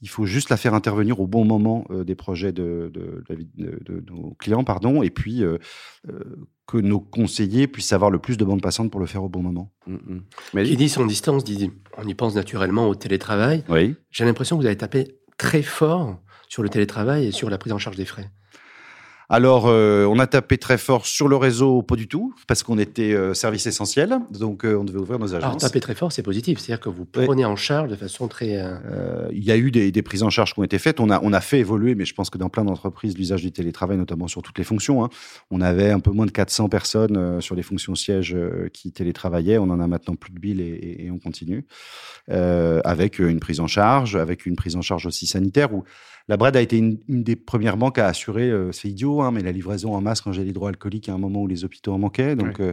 Il 0.00 0.08
faut 0.08 0.26
juste 0.26 0.48
la 0.48 0.56
faire 0.56 0.74
intervenir 0.74 1.18
au 1.18 1.26
bon 1.26 1.44
moment 1.44 1.84
euh, 1.90 2.04
des 2.04 2.14
projets 2.14 2.52
de, 2.52 2.88
de, 2.94 3.00
de 3.00 3.24
la 3.28 3.34
vie 3.34 3.48
de- 3.56 3.80
de 3.84 4.04
nos 4.12 4.34
clients, 4.38 4.62
pardon, 4.62 5.02
et 5.02 5.10
puis 5.10 5.42
euh, 5.42 5.58
euh, 6.08 6.20
que 6.68 6.76
nos 6.76 7.00
conseillers 7.00 7.66
puissent 7.66 7.92
avoir 7.92 8.10
le 8.12 8.20
plus 8.20 8.36
de 8.36 8.44
bandes 8.44 8.62
passantes 8.62 8.92
pour 8.92 9.00
le 9.00 9.06
faire 9.06 9.24
au 9.24 9.28
bon 9.28 9.42
moment. 9.42 9.72
Mm. 9.88 10.18
Qui 10.64 10.76
dit 10.76 10.88
sans 10.88 11.04
distance, 11.04 11.42
dit, 11.42 11.72
on 11.96 12.06
y 12.06 12.14
pense 12.14 12.36
naturellement 12.36 12.86
au 12.88 12.94
télétravail. 12.94 13.64
Oui. 13.68 13.96
J'ai 14.12 14.24
l'impression 14.24 14.56
que 14.56 14.60
vous 14.62 14.66
avez 14.66 14.76
tapé 14.76 15.18
très 15.36 15.62
fort 15.62 16.20
sur 16.48 16.62
le 16.62 16.68
télétravail 16.68 17.26
et 17.26 17.32
sur 17.32 17.50
la 17.50 17.58
prise 17.58 17.72
en 17.72 17.78
charge 17.78 17.96
des 17.96 18.04
frais. 18.04 18.30
Alors, 19.30 19.66
euh, 19.66 20.06
on 20.06 20.18
a 20.20 20.26
tapé 20.26 20.56
très 20.56 20.78
fort 20.78 21.04
sur 21.04 21.28
le 21.28 21.36
réseau, 21.36 21.82
pas 21.82 21.96
du 21.96 22.08
tout, 22.08 22.34
parce 22.46 22.62
qu'on 22.62 22.78
était 22.78 23.12
euh, 23.12 23.34
service 23.34 23.66
essentiel, 23.66 24.16
donc 24.30 24.64
euh, 24.64 24.74
on 24.76 24.84
devait 24.84 24.98
ouvrir 25.00 25.18
nos 25.18 25.34
Alors 25.34 25.50
agences. 25.50 25.60
taper 25.62 25.80
très 25.80 25.94
fort, 25.94 26.12
c'est 26.12 26.22
positif. 26.22 26.58
C'est-à-dire 26.58 26.80
que 26.80 26.88
vous 26.88 27.04
prenez 27.04 27.44
en 27.44 27.54
charge 27.54 27.90
de 27.90 27.94
façon 27.96 28.26
très... 28.26 28.58
il 29.30 29.44
y 29.44 29.50
a 29.50 29.58
eu 29.58 29.70
des, 29.70 29.92
des 29.92 30.02
prises 30.02 30.22
en 30.22 30.30
charge 30.30 30.54
qui 30.54 30.60
ont 30.60 30.64
été 30.64 30.78
faites. 30.78 30.98
On 30.98 31.10
a, 31.10 31.20
on 31.22 31.34
a 31.34 31.42
fait 31.42 31.58
évoluer, 31.58 31.94
mais 31.94 32.06
je 32.06 32.14
pense 32.14 32.30
que 32.30 32.38
dans 32.38 32.48
plein 32.48 32.64
d'entreprises, 32.64 33.18
l'usage 33.18 33.42
du 33.42 33.52
télétravail, 33.52 33.98
notamment 33.98 34.28
sur 34.28 34.40
toutes 34.40 34.56
les 34.56 34.64
fonctions. 34.64 35.04
hein. 35.04 35.10
On 35.50 35.60
avait 35.60 35.90
un 35.90 36.00
peu 36.00 36.10
moins 36.10 36.24
de 36.26 36.30
400 36.30 36.70
personnes 36.70 37.42
sur 37.42 37.54
les 37.54 37.62
fonctions 37.62 37.94
sièges 37.94 38.34
qui 38.72 38.92
télétravaillaient. 38.92 39.58
On 39.58 39.64
en 39.64 39.78
a 39.80 39.86
maintenant 39.86 40.14
plus 40.14 40.32
de 40.32 40.38
1000 40.40 40.60
et, 40.62 40.64
et- 40.64 41.04
et 41.06 41.10
on 41.10 41.18
continue. 41.18 41.66
Avec 42.30 43.18
une 43.18 43.40
prise 43.40 43.60
en 43.60 43.66
charge, 43.66 44.16
avec 44.16 44.46
une 44.46 44.56
prise 44.56 44.74
en 44.76 44.82
charge 44.82 45.04
aussi 45.06 45.26
sanitaire 45.26 45.74
où 45.74 45.84
la 46.30 46.36
Bred 46.36 46.54
a 46.56 46.60
été 46.60 46.76
une, 46.76 46.98
une 47.08 47.22
des 47.22 47.36
premières 47.36 47.78
banques 47.78 47.96
à 47.98 48.06
assurer, 48.06 48.52
c'est 48.72 48.88
idiot, 48.88 49.17
hein, 49.22 49.30
mais 49.30 49.42
la 49.42 49.52
livraison 49.52 49.94
en 49.94 50.00
masse 50.00 50.26
en 50.26 50.32
gel 50.32 50.48
hydroalcoolique 50.48 51.08
à 51.08 51.14
un 51.14 51.18
moment 51.18 51.42
où 51.42 51.46
les 51.46 51.64
hôpitaux 51.64 51.92
en 51.92 51.98
manquaient. 51.98 52.36
Donc, 52.36 52.60
euh, 52.60 52.72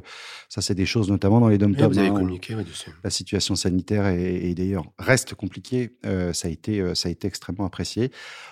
ça, 0.50 0.62
c'est 0.62 0.76
des 0.76 0.86
choses, 0.86 1.10
notamment 1.10 1.40
dans 1.40 1.48
les 1.48 1.58
dom 1.58 1.74
vous 1.74 2.00
avez 2.00 2.10
communiqué 2.10 2.56
dessus. 2.56 2.92
la 3.04 3.10
situation 3.10 3.56
sanitaire 3.56 4.08
et, 4.08 4.50
et 4.50 4.56
d'ailleurs 4.56 4.86
reste 4.98 5.36
compliquée. 5.36 5.98
Euh, 6.06 6.34
ça 6.34 6.48
a 6.48 6.52
été, 6.52 6.80
euh, 6.80 6.96
ça 6.96 7.10
a 7.10 7.12
été 7.12 7.28
extrêmement 7.28 7.66
apprécié. 7.66 8.12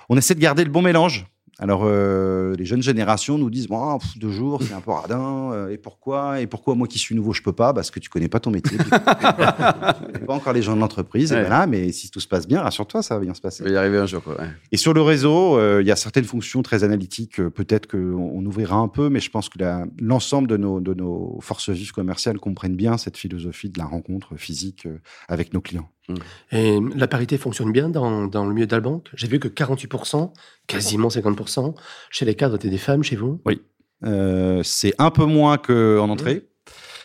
On 0.10 0.18
essaie 0.18 0.36
de 0.36 0.40
garder 0.40 0.64
le 0.64 0.72
bon 0.72 0.82
mélange. 0.82 1.26
Alors, 1.60 1.82
euh, 1.86 2.56
les 2.56 2.66
jeunes 2.66 2.82
générations 2.82 3.38
nous 3.38 3.50
disent 3.52 3.68
bon, 3.68 4.00
pff, 4.00 4.18
deux 4.18 4.32
jours, 4.32 4.62
c'est 4.64 4.74
un 4.74 4.82
peu 4.82 4.90
radin. 4.92 5.52
euh, 5.54 5.70
et 5.70 5.78
pourquoi 5.78 6.42
Et 6.42 6.48
pourquoi 6.48 6.74
moi 6.74 6.88
qui 6.88 6.98
suis 6.98 7.14
nouveau, 7.16 7.32
je 7.32 7.44
peux 7.44 7.54
pas? 7.54 7.74
Parce 7.74 7.92
que 7.92 8.00
tu 8.00 8.10
connais 8.10 8.28
pas 8.28 8.40
ton 8.40 8.50
métier. 8.50 8.76
tu 8.78 8.90
connais 8.90 10.26
pas 10.26 10.34
encore 10.34 10.54
les 10.54 10.62
gens 10.64 10.76
de 10.76 10.80
l'entreprise. 10.82 11.32
Et 11.32 11.36
Ouais. 11.36 11.42
voilà. 11.42 11.68
Mais 11.68 11.92
si 11.92 12.10
tout 12.10 12.20
se 12.20 12.28
passe 12.28 12.48
bien, 12.48 12.62
rassure-toi, 12.62 13.04
ça 13.04 13.16
va 13.16 13.22
bien 13.24 13.34
se 13.34 13.42
passer. 13.42 13.60
Ça 13.60 13.64
va 13.66 13.70
y 13.70 13.78
arriver 13.78 13.98
un 14.00 14.06
jour. 14.08 14.24
Quoi. 14.24 14.40
ouais. 14.40 14.48
Et 14.72 14.78
sur 14.78 14.94
le 14.94 15.02
réseau, 15.02 15.58
euh, 15.58 15.82
il 15.82 15.88
y 15.88 15.92
a 15.92 15.96
certaines 15.96 16.24
fonctions 16.26 16.64
très 16.64 16.84
analytiques. 16.84 17.40
euh, 17.40 17.50
Peut-être 17.52 17.88
qu'on 17.90 17.98
on 18.34 18.46
ouvrira 18.46 18.76
un 18.78 18.88
peu, 18.88 19.10
mais 19.10 19.20
je 19.20 19.30
pense 19.30 19.48
que 19.50 19.60
la- 19.60 19.86
l'ensemble 20.00 20.48
de 20.48 20.58
nos, 20.58 20.80
de 20.80 20.94
nos 20.94 21.38
forces 21.42 21.70
vives 21.70 21.92
commerciales 21.92 22.40
comprennent 22.40 22.76
bien 22.76 22.98
cette 22.98 23.18
philosophie 23.18 23.70
de 23.70 23.78
la 23.80 23.86
rencontre 23.86 24.36
physique 24.38 24.86
euh, 24.88 24.98
avec 25.28 25.54
nos 25.54 25.62
clients. 25.62 25.90
Et 26.52 26.80
la 26.96 27.08
parité 27.08 27.38
fonctionne 27.38 27.72
bien 27.72 27.90
dans, 27.90 28.28
dans 28.28 28.46
le 28.46 28.54
milieu 28.54 28.68
de 28.68 28.76
la 28.76 28.82
banque? 28.82 29.10
J'ai 29.14 29.28
vu 29.28 29.40
que 29.40 29.48
48%, 29.48 30.32
quasiment 30.68 31.08
50%, 31.08 31.76
chez 32.10 32.26
les 32.26 32.36
cadres 32.36 32.56
étaient 32.56 32.70
des 32.70 32.78
femmes 32.78 33.04
chez 33.04 33.16
vous? 33.16 33.42
Euh, 34.06 34.62
c'est 34.64 34.94
un 35.00 35.12
peu 35.12 35.26
moins 35.26 35.58
qu'en 35.58 36.10
entrée. 36.10 36.46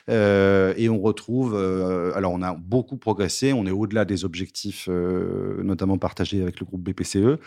Euh, 0.09 0.73
et 0.77 0.89
on 0.89 0.99
retrouve, 1.01 1.55
euh, 1.55 2.13
alors 2.17 2.33
on 2.33 2.43
a 2.43 2.55
beaucoup 2.55 2.97
progressé, 2.97 3.53
on 3.53 3.67
est 3.67 3.71
au-delà 3.71 4.05
des 4.05 4.25
objectifs, 4.25 4.89
euh, 4.91 5.63
notamment 5.63 5.99
partagés 5.99 6.41
avec 6.43 6.61
le 6.61 6.67
groupe 6.67 6.83
BPCE. 6.83 7.39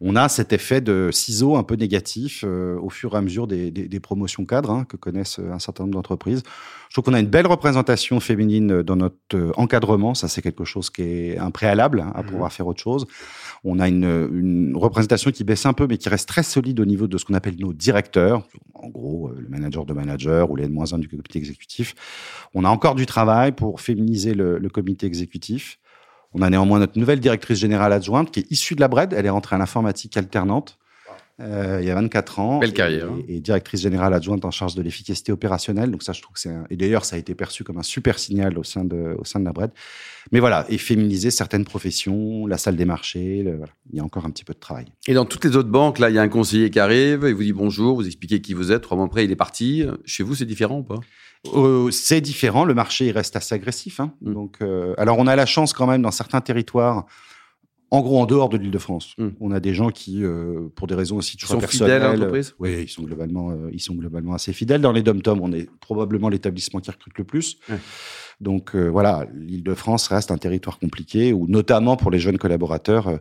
On 0.00 0.16
a 0.16 0.28
cet 0.28 0.52
effet 0.52 0.80
de 0.80 1.10
ciseaux 1.12 1.56
un 1.56 1.62
peu 1.62 1.74
négatif 1.76 2.42
au 2.44 2.88
fur 2.88 3.14
et 3.14 3.18
à 3.18 3.20
mesure 3.20 3.46
des, 3.46 3.70
des- 3.70 3.86
des 3.86 4.00
promotions 4.00 4.46
cadres 4.46 4.70
hein, 4.70 4.84
que 4.88 4.96
connaissent 4.96 5.38
un 5.38 5.58
certain 5.58 5.84
nombre 5.84 5.94
d'entreprises. 5.94 6.42
Je 6.88 6.94
trouve 6.94 7.04
qu'on 7.04 7.14
a 7.14 7.20
une 7.20 7.26
belle 7.28 7.46
représentation 7.46 8.18
féminine 8.18 8.82
dans 8.82 8.96
notre 8.96 9.52
encadrement. 9.56 10.14
Ça, 10.14 10.26
c'est 10.26 10.42
quelque 10.42 10.64
chose 10.64 10.90
qui 10.90 11.02
est 11.02 11.38
un 11.38 11.50
préalable 11.52 12.00
hein, 12.00 12.12
à 12.16 12.22
pouvoir 12.22 12.52
faire 12.52 12.66
autre 12.66 12.80
chose. 12.82 13.06
On 13.62 13.78
a 13.78 13.88
une, 13.88 14.04
une 14.32 14.72
représentation 14.74 15.30
qui 15.30 15.44
baisse 15.44 15.66
un 15.66 15.74
peu, 15.74 15.86
mais 15.86 15.98
qui 15.98 16.08
reste 16.08 16.26
très 16.28 16.42
solide 16.42 16.80
au 16.80 16.86
niveau 16.86 17.06
de 17.06 17.18
ce 17.18 17.26
qu'on 17.26 17.34
appelle 17.34 17.56
nos 17.60 17.72
directeurs. 17.74 18.42
En 18.74 18.88
gros, 18.88 19.30
le 19.38 19.48
manager 19.48 19.84
de 19.84 19.92
manager 19.92 20.50
ou 20.50 20.56
les 20.56 20.64
N-1 20.64 20.98
du 20.98 21.08
comité 21.08 21.38
exécutif. 21.38 21.94
On 22.54 22.64
a 22.64 22.68
encore 22.68 22.96
du 22.96 23.06
travail 23.06 23.52
pour 23.52 23.80
féminiser 23.80 24.34
le, 24.34 24.68
comité 24.68 25.06
exécutif. 25.06 25.78
On 26.32 26.42
a 26.42 26.50
néanmoins 26.50 26.80
notre 26.80 26.98
nouvelle 26.98 27.20
directrice 27.20 27.58
générale 27.58 27.92
adjointe 27.92 28.30
qui 28.30 28.40
est 28.40 28.50
issue 28.50 28.74
de 28.74 28.80
la 28.80 28.88
BRED. 28.88 29.12
Elle 29.12 29.26
est 29.26 29.30
rentrée 29.30 29.56
à 29.56 29.58
l'informatique 29.58 30.16
alternante 30.16 30.79
euh, 31.40 31.78
il 31.80 31.86
y 31.88 31.90
a 31.90 31.94
24 31.94 32.38
ans. 32.38 32.58
Belle 32.58 32.72
carrière, 32.72 33.06
hein. 33.10 33.18
Et, 33.28 33.36
et 33.36 33.40
directrice 33.40 33.80
générale 33.80 34.12
adjointe 34.14 34.44
en 34.44 34.50
charge 34.50 34.74
de 34.74 34.82
l'efficacité 34.82 35.32
opérationnelle. 35.32 35.90
Donc 35.90 36.02
ça, 36.02 36.12
je 36.12 36.20
trouve 36.22 36.34
que 36.34 36.40
c'est... 36.40 36.50
un- 36.50 36.64
Et 36.70 36.76
d'ailleurs, 36.76 37.04
ça 37.04 37.16
a 37.16 37.18
été 37.18 37.34
perçu 37.34 37.64
comme 37.64 37.78
un 37.78 37.82
super 37.82 38.18
signal 38.18 38.58
au 38.58 38.62
sein 38.64 38.84
de, 38.84 39.16
au 39.18 39.24
sein 39.24 39.40
de 39.40 39.44
la 39.44 39.52
BRED. 39.52 39.70
Mais 40.32 40.40
voilà, 40.40 40.66
et 40.68 40.78
féminiser 40.78 41.30
certaines 41.30 41.64
professions, 41.64 42.46
la 42.46 42.58
salle 42.58 42.76
des 42.76 42.84
marchés, 42.84 43.42
le- 43.42 43.56
voilà. 43.56 43.72
il 43.90 43.96
y 43.96 44.00
a 44.00 44.04
encore 44.04 44.26
un 44.26 44.30
petit 44.30 44.44
peu 44.44 44.52
de 44.54 44.58
travail. 44.58 44.86
Et 45.08 45.14
dans 45.14 45.24
toutes 45.24 45.44
les 45.44 45.56
autres 45.56 45.70
banques, 45.70 45.98
là, 45.98 46.10
il 46.10 46.14
y 46.14 46.18
a 46.18 46.22
un 46.22 46.28
conseiller 46.28 46.70
qui 46.70 46.78
arrive, 46.78 47.24
il 47.26 47.34
vous 47.34 47.42
dit 47.42 47.52
bonjour, 47.52 47.94
vous 47.96 48.06
expliquez 48.06 48.40
qui 48.40 48.52
vous 48.54 48.70
êtes, 48.72 48.82
trois 48.82 48.96
mois 48.96 49.06
après, 49.06 49.24
il 49.24 49.30
est 49.30 49.36
parti. 49.36 49.84
Chez 50.04 50.22
vous, 50.22 50.34
c'est 50.34 50.44
différent 50.46 50.78
ou 50.78 50.82
pas? 50.84 51.00
Euh, 51.54 51.90
c'est 51.90 52.20
différent, 52.20 52.66
le 52.66 52.74
marché 52.74 53.06
il 53.06 53.12
reste 53.12 53.34
assez 53.34 53.54
agressif. 53.54 53.98
hein. 53.98 54.12
Mm. 54.20 54.34
Donc, 54.34 54.56
euh, 54.60 54.92
alors 54.98 55.18
on 55.18 55.26
a 55.26 55.34
la 55.36 55.46
chance 55.46 55.72
quand 55.72 55.86
même 55.86 56.02
dans 56.02 56.10
certains 56.10 56.42
territoires, 56.42 57.06
en 57.92 58.00
gros 58.02 58.20
en 58.20 58.26
dehors 58.26 58.48
de 58.48 58.56
l'Île-de-France, 58.56 59.14
Mm. 59.18 59.28
on 59.40 59.50
a 59.50 59.60
des 59.60 59.74
gens 59.74 59.90
qui, 59.90 60.22
euh, 60.24 60.68
pour 60.76 60.86
des 60.86 60.94
raisons 60.94 61.16
aussi 61.16 61.36
de 61.36 61.40
choix 61.40 61.60
sont 61.60 61.66
fidèles 61.66 61.90
à 61.90 61.98
personnels, 61.98 62.18
l'entreprise 62.20 62.54
Oui, 62.58 62.82
ils 62.82 62.88
sont 62.88 63.02
globalement, 63.02 63.50
euh, 63.50 63.68
ils 63.72 63.80
sont 63.80 63.94
globalement 63.94 64.34
assez 64.34 64.52
fidèles. 64.52 64.80
Dans 64.80 64.92
les 64.92 65.02
dom-toms, 65.02 65.40
on 65.42 65.52
est 65.52 65.68
probablement 65.80 66.28
l'établissement 66.28 66.80
qui 66.80 66.90
recrute 66.90 67.18
le 67.18 67.24
plus. 67.24 67.58
Donc 68.40 68.74
euh, 68.74 68.88
voilà, 68.88 69.26
l'Île-de-France 69.34 70.08
reste 70.08 70.30
un 70.30 70.38
territoire 70.38 70.78
compliqué 70.78 71.32
où, 71.32 71.46
notamment 71.48 71.96
pour 71.96 72.10
les 72.10 72.18
jeunes 72.18 72.38
collaborateurs, 72.38 73.08
euh, 73.08 73.16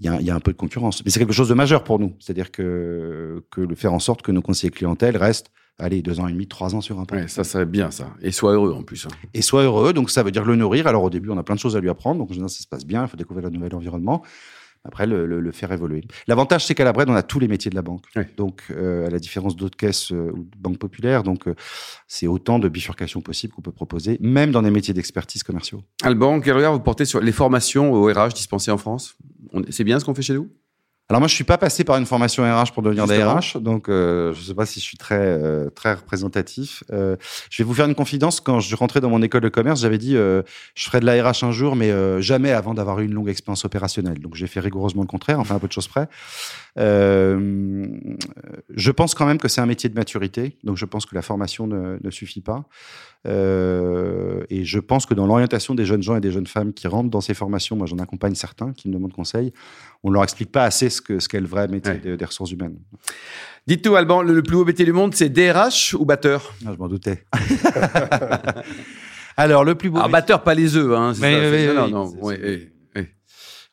il 0.00 0.06
y, 0.10 0.24
y 0.24 0.30
a 0.30 0.34
un 0.34 0.40
peu 0.40 0.52
de 0.52 0.56
concurrence. 0.56 1.04
Mais 1.04 1.10
c'est 1.10 1.20
quelque 1.20 1.32
chose 1.34 1.48
de 1.48 1.54
majeur 1.54 1.84
pour 1.84 1.98
nous. 1.98 2.14
C'est-à-dire 2.18 2.50
que, 2.50 3.44
que 3.50 3.60
le 3.60 3.74
faire 3.74 3.92
en 3.92 3.98
sorte 4.00 4.22
que 4.22 4.32
nos 4.32 4.42
conseillers 4.42 4.70
clientèle 4.72 5.16
restent, 5.16 5.50
allez, 5.78 6.02
deux 6.02 6.20
ans 6.20 6.28
et 6.28 6.32
demi, 6.32 6.46
trois 6.46 6.74
ans 6.74 6.80
sur 6.80 6.98
un 7.00 7.04
poste. 7.04 7.20
Ouais, 7.22 7.28
ça 7.28 7.44
serait 7.44 7.66
bien, 7.66 7.90
ça. 7.90 8.08
Et 8.22 8.32
sois 8.32 8.52
heureux 8.52 8.72
en 8.72 8.82
plus. 8.82 9.06
hein. 9.06 9.14
Et 9.34 9.42
soit 9.42 9.62
heureux, 9.64 9.92
donc 9.92 10.10
ça 10.10 10.22
veut 10.22 10.30
dire 10.30 10.44
le 10.44 10.56
nourrir. 10.56 10.86
Alors 10.86 11.02
au 11.02 11.10
début, 11.10 11.30
on 11.30 11.38
a 11.38 11.42
plein 11.42 11.54
de 11.54 11.60
choses 11.60 11.76
à 11.76 11.80
lui 11.80 11.88
apprendre, 11.88 12.18
donc 12.20 12.30
en 12.30 12.32
général, 12.34 12.50
ça 12.50 12.60
se 12.62 12.68
passe 12.68 12.84
bien, 12.86 13.02
il 13.02 13.08
faut 13.08 13.16
découvrir 13.16 13.46
un 13.46 13.50
nouvel 13.50 13.74
environnement. 13.74 14.22
Après, 14.86 15.06
le, 15.06 15.24
le- 15.24 15.40
le 15.40 15.50
faire 15.50 15.72
évoluer. 15.72 16.02
L'avantage, 16.28 16.66
c'est 16.66 16.74
qu'à 16.74 16.84
la 16.84 16.92
Bred, 16.92 17.08
on 17.08 17.14
a 17.14 17.22
tous 17.22 17.38
les 17.38 17.48
métiers 17.48 17.70
de 17.70 17.74
la 17.74 17.80
banque. 17.80 18.04
Donc, 18.36 18.64
euh, 18.70 19.06
à 19.06 19.08
la 19.10 19.18
différence 19.18 19.56
d'autres 19.56 19.78
caisses 19.78 20.12
euh, 20.12 20.30
ou 20.34 20.40
de 20.44 20.58
banques 20.58 20.76
populaires, 20.76 21.22
donc 21.22 21.48
euh, 21.48 21.54
c'est 22.06 22.26
autant 22.26 22.58
de 22.58 22.68
bifurcations 22.68 23.22
possibles 23.22 23.54
qu'on 23.54 23.62
peut 23.62 23.72
proposer, 23.72 24.18
même 24.20 24.50
dans 24.50 24.60
des 24.60 24.70
métiers 24.70 24.92
d'expertise 24.92 25.42
commerciaux. 25.42 25.82
Alban, 26.02 26.38
quel 26.40 26.54
regard 26.56 26.74
vous 26.74 26.80
portez 26.80 27.06
sur 27.06 27.20
les 27.22 27.32
formations 27.32 27.94
au 27.94 28.04
RH 28.12 28.34
dispensées 28.34 28.70
en 28.72 28.76
France? 28.76 29.16
C'est 29.70 29.84
bien 29.84 29.98
ce 29.98 30.04
qu'on 30.04 30.14
fait 30.14 30.20
chez 30.20 30.34
nous? 30.34 30.50
Alors 31.10 31.20
moi, 31.20 31.28
je 31.28 31.34
suis 31.34 31.44
pas 31.44 31.58
passé 31.58 31.84
par 31.84 31.98
une 31.98 32.06
formation 32.06 32.44
RH 32.44 32.72
pour 32.72 32.82
devenir 32.82 33.06
Justement. 33.06 33.34
RH, 33.34 33.60
donc 33.60 33.90
euh, 33.90 34.32
je 34.32 34.40
sais 34.40 34.54
pas 34.54 34.64
si 34.64 34.80
je 34.80 34.84
suis 34.84 34.96
très 34.96 35.18
euh, 35.18 35.68
très 35.68 35.92
représentatif. 35.92 36.82
Euh, 36.90 37.16
je 37.50 37.62
vais 37.62 37.66
vous 37.66 37.74
faire 37.74 37.84
une 37.84 37.94
confidence. 37.94 38.40
Quand 38.40 38.60
je 38.60 38.74
rentrais 38.74 39.02
dans 39.02 39.10
mon 39.10 39.20
école 39.20 39.42
de 39.42 39.50
commerce, 39.50 39.82
j'avais 39.82 39.98
dit 39.98 40.16
euh, 40.16 40.40
je 40.74 40.86
ferai 40.86 41.00
de 41.00 41.04
la 41.04 41.22
RH 41.22 41.44
un 41.44 41.52
jour, 41.52 41.76
mais 41.76 41.92
jamais 42.22 42.52
avant 42.52 42.72
d'avoir 42.72 43.00
eu 43.00 43.04
une 43.04 43.12
longue 43.12 43.28
expérience 43.28 43.66
opérationnelle. 43.66 44.18
Donc 44.18 44.34
j'ai 44.34 44.46
fait 44.46 44.60
rigoureusement 44.60 45.02
le 45.02 45.06
contraire, 45.06 45.40
enfin 45.40 45.56
un 45.56 45.58
peu 45.58 45.68
de 45.68 45.72
choses 45.72 45.88
près. 45.88 46.08
Je 46.76 47.90
pense 48.90 49.14
quand 49.14 49.26
même 49.26 49.38
que 49.38 49.48
c'est 49.48 49.60
un 49.60 49.66
métier 49.66 49.90
de 49.90 49.94
maturité, 49.94 50.56
donc 50.64 50.78
je 50.78 50.86
pense 50.86 51.04
que 51.04 51.14
la 51.14 51.22
formation 51.22 51.66
ne, 51.66 51.98
ne 52.02 52.10
suffit 52.10 52.40
pas. 52.40 52.64
Et 53.26 54.64
je 54.64 54.78
pense 54.78 55.04
que 55.04 55.12
dans 55.12 55.26
l'orientation 55.26 55.74
des 55.74 55.84
jeunes 55.84 56.02
gens 56.02 56.16
et 56.16 56.20
des 56.20 56.32
jeunes 56.32 56.46
femmes 56.46 56.72
qui 56.72 56.88
rentrent 56.88 57.10
dans 57.10 57.20
ces 57.20 57.34
formations, 57.34 57.76
moi 57.76 57.86
j'en 57.86 57.98
accompagne 57.98 58.34
certains 58.34 58.72
qui 58.72 58.88
me 58.88 58.94
demandent 58.94 59.12
conseil, 59.12 59.52
on 60.02 60.10
leur 60.10 60.22
explique 60.22 60.52
pas 60.52 60.64
assez 60.64 60.93
ce 60.94 61.02
que 61.02 61.18
ce 61.20 61.28
qu'est 61.28 61.40
le 61.40 61.46
vrai 61.46 61.68
métier 61.68 61.92
Ouais. 61.92 61.98
des, 61.98 62.16
des 62.16 62.24
ressources 62.24 62.50
humaines. 62.52 62.78
Dites-nous, 63.66 63.94
Alban, 63.96 64.22
le, 64.22 64.34
le 64.34 64.42
plus 64.42 64.56
beau 64.56 64.64
métier 64.64 64.84
du 64.84 64.92
monde, 64.92 65.14
c'est 65.14 65.28
DRH 65.28 65.94
ou 65.98 66.04
batteur? 66.04 66.54
Ah, 66.66 66.70
je 66.72 66.78
m'en 66.78 66.88
doutais. 66.88 67.24
Alors 69.36 69.64
le 69.64 69.74
plus 69.74 69.90
beau, 69.90 69.98
Alors, 69.98 70.10
batteur, 70.10 70.42
pas 70.42 70.54
les 70.54 70.76
œufs. 70.76 70.96
Hein, 70.96 71.14
ça, 71.14 71.26
oui, 71.26 71.34
oui, 71.34 71.74
non, 71.74 72.12
oui, 72.22 72.34
non, 72.38 73.04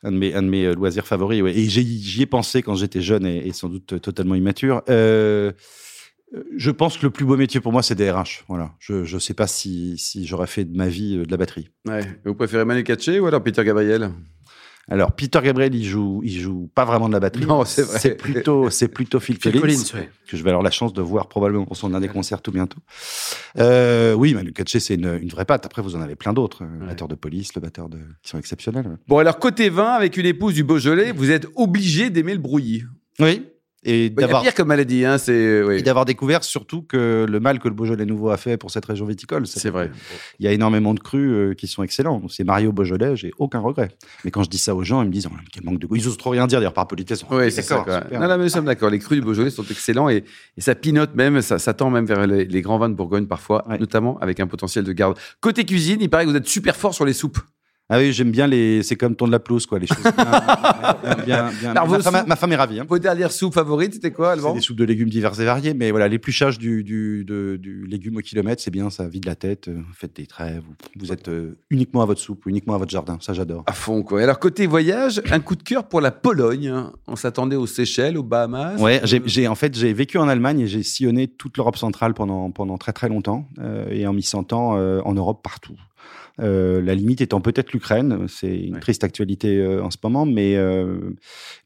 un 0.04 0.10
de 0.10 0.16
mes, 0.16 0.34
un 0.34 0.42
de 0.42 0.48
mes 0.48 0.64
euh, 0.64 0.74
loisirs 0.74 1.06
favoris, 1.06 1.42
ouais. 1.42 1.56
et 1.56 1.68
j'y 1.68 2.22
ai 2.22 2.26
pensé 2.26 2.60
quand 2.60 2.74
j'étais 2.74 3.00
jeune 3.00 3.24
et, 3.24 3.46
et 3.46 3.52
sans 3.52 3.68
doute 3.68 4.00
totalement 4.00 4.34
immature. 4.34 4.82
Euh, 4.88 5.52
je 6.56 6.72
pense 6.72 6.98
que 6.98 7.06
le 7.06 7.10
plus 7.10 7.24
beau 7.24 7.36
métier 7.36 7.60
pour 7.60 7.70
moi, 7.70 7.84
c'est 7.84 7.94
DRH. 7.94 8.44
Voilà. 8.48 8.72
Je 8.80 9.14
ne 9.14 9.18
sais 9.20 9.34
pas 9.34 9.46
si, 9.46 9.96
si 9.98 10.26
j'aurais 10.26 10.48
fait 10.48 10.64
de 10.64 10.76
ma 10.76 10.88
vie 10.88 11.18
euh, 11.18 11.24
de 11.24 11.30
la 11.30 11.36
batterie. 11.36 11.68
Ouais. 11.86 12.00
Vous 12.24 12.34
préférez 12.34 12.64
Manu 12.64 12.82
Katché 12.82 13.20
ou 13.20 13.26
alors 13.26 13.44
Peter 13.44 13.62
Gabriel? 13.64 14.10
Alors, 14.88 15.12
Peter 15.12 15.38
Gabriel, 15.42 15.74
il 15.74 15.84
joue, 15.84 16.20
il 16.24 16.38
joue 16.40 16.68
pas 16.74 16.84
vraiment 16.84 17.08
de 17.08 17.12
la 17.14 17.20
batterie. 17.20 17.46
Non, 17.46 17.64
c'est 17.64 17.82
vrai. 17.82 17.98
C'est 18.00 18.16
plutôt, 18.16 18.68
c'est 18.68 18.88
plutôt 18.88 19.20
Phil, 19.20 19.36
Phil 19.40 19.52
Collins, 19.52 19.60
Collins, 19.60 19.84
ouais. 19.94 20.10
que 20.28 20.36
je 20.36 20.42
vais 20.42 20.50
avoir 20.50 20.62
la 20.62 20.70
chance 20.72 20.92
de 20.92 21.00
voir 21.00 21.28
probablement 21.28 21.64
pour 21.64 21.76
son 21.76 21.88
dernier 21.90 22.08
concert 22.08 22.42
tout 22.42 22.50
bientôt. 22.50 22.78
Euh, 23.58 24.12
oui, 24.14 24.34
Manu 24.34 24.52
Katché, 24.52 24.80
c'est 24.80 24.94
une, 24.94 25.18
une 25.22 25.28
vraie 25.28 25.44
patte. 25.44 25.64
Après, 25.66 25.82
vous 25.82 25.94
en 25.96 26.00
avez 26.00 26.16
plein 26.16 26.32
d'autres. 26.32 26.64
Le 26.64 26.80
Ouais. 26.82 26.86
batteur 26.88 27.06
de 27.08 27.14
police, 27.14 27.54
le 27.54 27.60
batteur 27.60 27.88
de, 27.88 27.98
qui 28.22 28.30
sont 28.30 28.38
exceptionnels. 28.38 28.86
ouais. 28.86 28.96
Bon, 29.06 29.18
alors, 29.18 29.38
côté 29.38 29.68
vin, 29.70 29.92
avec 29.92 30.16
une 30.16 30.26
épouse 30.26 30.54
du 30.54 30.64
Beaujolais, 30.64 31.12
vous 31.12 31.30
êtes 31.30 31.46
obligé 31.54 32.10
d'aimer 32.10 32.32
le 32.32 32.40
brouillis. 32.40 32.84
Oui. 33.20 33.46
Et 33.84 34.10
d'avoir, 34.10 34.42
pire 34.42 34.54
comme 34.54 34.68
maladie, 34.68 35.04
hein, 35.04 35.18
c'est. 35.18 35.62
oui. 35.62 35.76
et 35.78 35.82
d'avoir 35.82 36.04
découvert 36.04 36.44
surtout 36.44 36.82
que 36.82 37.26
le 37.28 37.40
mal 37.40 37.58
que 37.58 37.66
le 37.66 37.74
Beaujolais 37.74 38.04
nouveau 38.06 38.30
a 38.30 38.36
fait 38.36 38.56
pour 38.56 38.70
cette 38.70 38.84
région 38.84 39.06
viticole. 39.06 39.46
C'est 39.46 39.70
vrai. 39.70 39.90
Il 40.38 40.44
y 40.44 40.48
a 40.48 40.52
énormément 40.52 40.94
de 40.94 41.00
crus 41.00 41.30
euh, 41.32 41.54
qui 41.54 41.66
sont 41.66 41.82
excellents. 41.82 42.22
C'est 42.28 42.44
Mario 42.44 42.70
Beaujolais, 42.72 43.16
j'ai 43.16 43.32
aucun 43.38 43.58
regret. 43.58 43.88
Mais 44.24 44.30
quand 44.30 44.44
je 44.44 44.50
dis 44.50 44.58
ça 44.58 44.74
aux 44.76 44.84
gens, 44.84 45.02
ils 45.02 45.08
me 45.08 45.12
disent 45.12 45.26
oh, 45.28 45.34
quel 45.52 45.64
manque 45.64 45.80
de 45.80 45.86
goût. 45.88 45.96
Ils 45.96 46.06
osent 46.06 46.16
trop 46.16 46.30
rien 46.30 46.46
dire 46.46 46.60
d'ailleurs 46.60 46.72
par 46.74 46.86
politesse. 46.86 47.24
Oui, 47.30 47.50
c'est 47.50 47.62
ça. 47.62 47.78
Quoi. 47.78 48.04
Non, 48.12 48.20
non, 48.20 48.28
mais 48.38 48.44
nous 48.44 48.48
sommes 48.48 48.66
d'accord. 48.66 48.88
Les 48.90 49.00
crus 49.00 49.18
du 49.18 49.24
Beaujolais 49.24 49.50
sont 49.50 49.64
excellents 49.64 50.08
et, 50.08 50.22
et 50.56 50.60
ça 50.60 50.74
pinote 50.76 51.14
même, 51.16 51.42
ça, 51.42 51.58
ça 51.58 51.74
tend 51.74 51.90
même 51.90 52.06
vers 52.06 52.26
les, 52.26 52.44
les 52.44 52.62
grands 52.62 52.78
vins 52.78 52.88
de 52.88 52.94
Bourgogne 52.94 53.26
parfois, 53.26 53.66
Ouais. 53.68 53.78
notamment 53.78 54.16
avec 54.20 54.38
un 54.40 54.46
potentiel 54.46 54.84
de 54.84 54.92
garde. 54.92 55.18
Côté 55.40 55.64
cuisine, 55.64 55.98
il 56.00 56.08
paraît 56.08 56.24
que 56.24 56.30
vous 56.30 56.36
êtes 56.36 56.46
super 56.48 56.76
fort 56.76 56.94
sur 56.94 57.04
les 57.04 57.12
soupes. 57.12 57.38
Ah 57.94 57.98
oui, 57.98 58.12
j'aime 58.12 58.30
bien 58.30 58.46
les. 58.46 58.82
C'est 58.82 58.96
comme 58.96 59.14
ton 59.14 59.26
de 59.26 59.32
la 59.32 59.38
pelouse, 59.38 59.66
quoi. 59.66 59.78
Les 59.78 59.86
choses 59.86 59.98
bien. 60.16 60.24
bien, 61.04 61.14
bien, 61.26 61.50
bien- 61.60 61.70
Alors, 61.72 61.86
vos 61.86 61.96
ma, 61.96 62.00
femme, 62.02 62.14
soupes- 62.20 62.26
ma 62.28 62.36
femme 62.36 62.52
est 62.52 62.56
ravie. 62.56 62.80
Hein. 62.80 62.86
Vos 62.88 62.98
dernières 62.98 63.32
soupes 63.32 63.52
favorites, 63.54 63.94
c'était 63.94 64.10
quoi, 64.12 64.28
C'est 64.28 64.38
Alban 64.40 64.54
des 64.54 64.60
soupes 64.60 64.76
de 64.78 64.84
légumes 64.84 65.10
divers 65.10 65.38
et 65.40 65.44
variés, 65.44 65.74
mais 65.74 65.90
voilà, 65.90 66.08
l'épluchage 66.08 66.58
du, 66.58 66.82
du, 66.84 67.24
de- 67.24 67.56
du 67.60 67.86
légume 67.86 68.16
au 68.16 68.20
kilomètre, 68.20 68.62
c'est 68.62 68.70
bien, 68.70 68.88
ça 68.90 69.06
vide 69.08 69.26
la 69.26 69.34
tête. 69.34 69.68
euh, 69.68 69.74
Vous 69.86 69.94
faites 69.94 70.16
des 70.16 70.26
traits, 70.26 70.62
vous, 70.66 70.74
vous 70.98 71.12
êtes 71.12 71.28
euh, 71.28 71.56
uniquement 71.70 72.02
à 72.02 72.06
votre 72.06 72.20
soupe, 72.20 72.46
uniquement 72.46 72.74
à 72.74 72.78
votre 72.78 72.90
jardin. 72.90 73.18
Ça, 73.20 73.34
j'adore. 73.34 73.62
À 73.66 73.72
fond, 73.72 74.02
quoi. 74.02 74.22
Alors, 74.22 74.38
côté 74.38 74.66
voyage, 74.66 75.20
un 75.30 75.40
coup 75.40 75.54
de 75.56 75.62
cœur 75.62 75.84
pour 75.84 76.00
la 76.00 76.10
Pologne. 76.10 76.68
hein. 76.68 76.92
On 77.06 77.16
s'attendait 77.16 77.56
aux 77.56 77.66
Seychelles, 77.66 78.16
aux 78.16 78.22
Bahamas. 78.22 78.78
Ouais, 78.80 79.00
j'ai- 79.04 79.48
en 79.48 79.54
fait, 79.54 79.76
j'ai 79.76 79.92
vécu 79.92 80.16
en 80.18 80.28
Allemagne 80.28 80.60
et 80.60 80.66
j'ai 80.66 80.82
sillonné 80.82 81.28
toute 81.28 81.56
l'Europe 81.58 81.76
centrale 81.76 82.14
pendant, 82.14 82.50
pendant 82.50 82.78
très 82.78 82.92
très 82.92 83.08
longtemps 83.08 83.48
euh, 83.60 83.86
et 83.90 84.06
en 84.06 84.12
m'y 84.14 84.22
sentant 84.22 84.76
euh, 84.78 85.00
en 85.04 85.12
Europe 85.14 85.42
partout. 85.42 85.74
Euh, 86.40 86.80
la 86.80 86.94
limite 86.94 87.20
étant 87.20 87.40
peut-être 87.40 87.72
l'Ukraine, 87.72 88.26
c'est 88.28 88.56
une 88.58 88.74
Ouais. 88.74 88.80
triste 88.80 89.04
actualité 89.04 89.58
euh, 89.58 89.82
en 89.84 89.90
ce 89.90 89.98
moment, 90.02 90.24
mais 90.24 90.56
euh, 90.56 91.10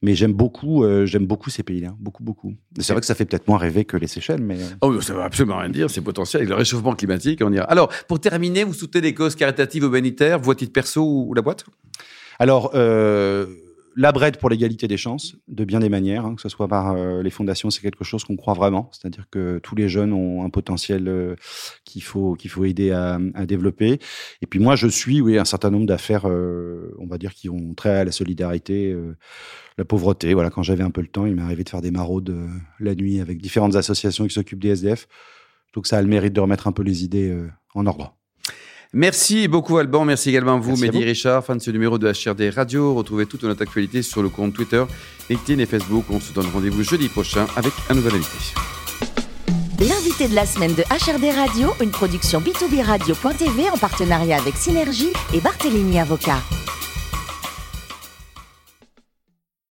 mais 0.02 0.14
j'aime 0.14 0.32
beaucoup, 0.32 0.85
j'aime 1.04 1.26
beaucoup 1.26 1.50
ces 1.50 1.62
pays-là, 1.62 1.94
beaucoup 2.00 2.23
beaucoup. 2.25 2.54
C'est 2.78 2.92
vrai 2.92 3.00
que 3.00 3.06
ça 3.06 3.14
fait 3.14 3.25
peut-être 3.25 3.46
moins 3.49 3.58
rêver 3.58 3.85
que 3.85 3.96
les 3.96 4.06
Seychelles, 4.08 4.42
mais 4.42 4.58
Oh, 4.80 5.00
ça 5.00 5.14
veut 5.14 5.23
absolument 5.23 5.58
rien 5.58 5.68
dire, 5.68 5.88
c'est 5.90 6.00
potentiel. 6.00 6.40
Avec 6.42 6.50
le 6.50 6.56
réchauffement 6.56 6.94
climatique, 6.94 7.40
on 7.44 7.52
ira. 7.52 7.64
Alors, 7.66 7.88
pour 8.08 8.18
terminer, 8.20 8.64
vous 8.64 8.75
soutenez 8.75 9.02
des 9.02 9.14
causes 9.14 9.37
caritatives 9.37 9.85
ou 9.85 9.87
humanitaires, 9.87 10.40
à 10.49 10.54
titre 10.54 10.73
perso 10.73 11.02
ou 11.04 11.35
la 11.35 11.42
boîte? 11.42 11.64
Alors, 12.38 12.73
euh, 12.75 13.46
la 13.97 14.12
BRED 14.12 14.37
pour 14.37 14.50
l'égalité 14.50 14.88
des 14.88 14.99
chances, 14.99 15.37
de 15.49 15.65
bien 15.65 15.81
des 15.81 15.88
manières, 15.88 16.26
hein, 16.26 16.35
que 16.35 16.43
ce 16.43 16.50
soit 16.50 16.69
par 16.69 16.93
euh, 16.93 17.23
les 17.23 17.31
fondations, 17.31 17.71
c'est 17.71 17.81
quelque 17.81 18.05
chose 18.05 18.25
qu'on 18.25 18.37
croit 18.37 18.53
vraiment. 18.53 18.91
C'est-à-dire 18.93 19.25
que 19.31 19.59
tous 19.62 19.75
les 19.75 19.88
jeunes 19.88 20.12
ont 20.12 20.45
un 20.45 20.50
potentiel 20.50 21.09
euh, 21.09 21.35
qu'il 21.85 22.03
faut, 22.03 22.35
qu'il 22.35 22.50
faut 22.50 22.67
aider 22.67 22.91
à, 22.91 23.19
développer. 23.47 23.99
Et 24.43 24.47
puis 24.47 24.59
moi, 24.59 24.76
je 24.76 24.87
suis, 24.87 25.23
oui, 25.23 25.38
un 25.38 25.47
certain 25.47 25.71
nombre 25.71 25.87
d'affaires, 25.87 26.29
euh, 26.29 26.95
on 26.99 27.07
va 27.07 27.17
dire, 27.17 27.33
qui 27.33 27.49
ont 27.49 27.73
trait 27.73 27.97
à 27.97 28.05
la 28.05 28.12
solidarité, 28.12 28.95
la 29.79 29.85
pauvreté. 29.85 30.35
Voilà, 30.35 30.50
quand 30.50 30.62
j'avais 30.62 30.85
un 30.85 30.91
peu 30.91 31.00
le 31.00 31.07
temps, 31.07 31.25
il 31.25 31.35
m'est 31.35 31.43
arrivé 31.43 31.65
de 31.65 31.69
faire 31.69 31.81
des 31.81 31.91
maraudes 31.91 32.37
la 32.81 32.95
nuit 32.95 33.21
avec 33.21 33.41
différentes 33.41 33.76
associations 33.76 34.26
qui 34.26 34.35
s'occupent 34.35 34.61
des 34.61 34.71
SDF. 34.71 35.09
Donc 35.73 35.87
ça 35.87 35.97
a 35.97 36.03
le 36.03 36.09
mérite 36.09 36.35
de 36.35 36.41
remettre 36.41 36.67
un 36.67 36.73
peu 36.73 36.83
les 36.83 37.05
idées 37.05 37.35
en 37.75 37.87
ordre. 37.87 38.15
Merci 38.93 39.49
beaucoup 39.49 39.78
Alban, 39.78 40.05
merci 40.05 40.31
également 40.31 40.55
à 40.55 40.59
vous 40.59 40.71
Merci 40.71 40.85
à 40.85 40.87
Mehdi 40.87 40.99
vous. 40.99 41.05
Richard, 41.05 41.45
fan 41.45 41.59
de 41.59 41.62
ce 41.62 41.71
numéro 41.71 41.99
de 41.99 42.09
HRD 42.09 42.50
Radio. 42.55 42.95
Retrouvez 42.95 43.26
toute 43.26 43.45
notre 43.45 43.62
actualité 43.62 44.02
sur 44.02 44.23
le 44.23 44.28
compte 44.28 44.55
Twitter, 44.55 44.85
LinkedIn 45.28 45.61
et 45.62 45.66
Facebook. 45.66 46.05
On 46.11 46.21
se 46.21 46.33
donne 46.33 46.47
rendez-vous 46.52 46.83
jeudi 46.83 47.09
prochain 47.09 47.47
avec 47.57 47.73
un 47.90 47.95
nouvel 47.95 48.14
invité. 48.14 48.55
L'invité 49.81 50.28
de 50.28 50.35
la 50.35 50.47
semaine 50.47 50.75
de 50.75 50.83
HRD 50.83 51.35
Radio, 51.37 51.69
une 51.83 51.90
production 51.90 52.40
B2B 52.40 52.83
Radio.tv 52.83 53.69
en 53.71 53.76
partenariat 53.76 54.38
avec 54.38 54.57
Synergie 54.57 55.12
et 55.35 55.40
Barthélémy 55.40 55.99
Avocat. 55.99 56.40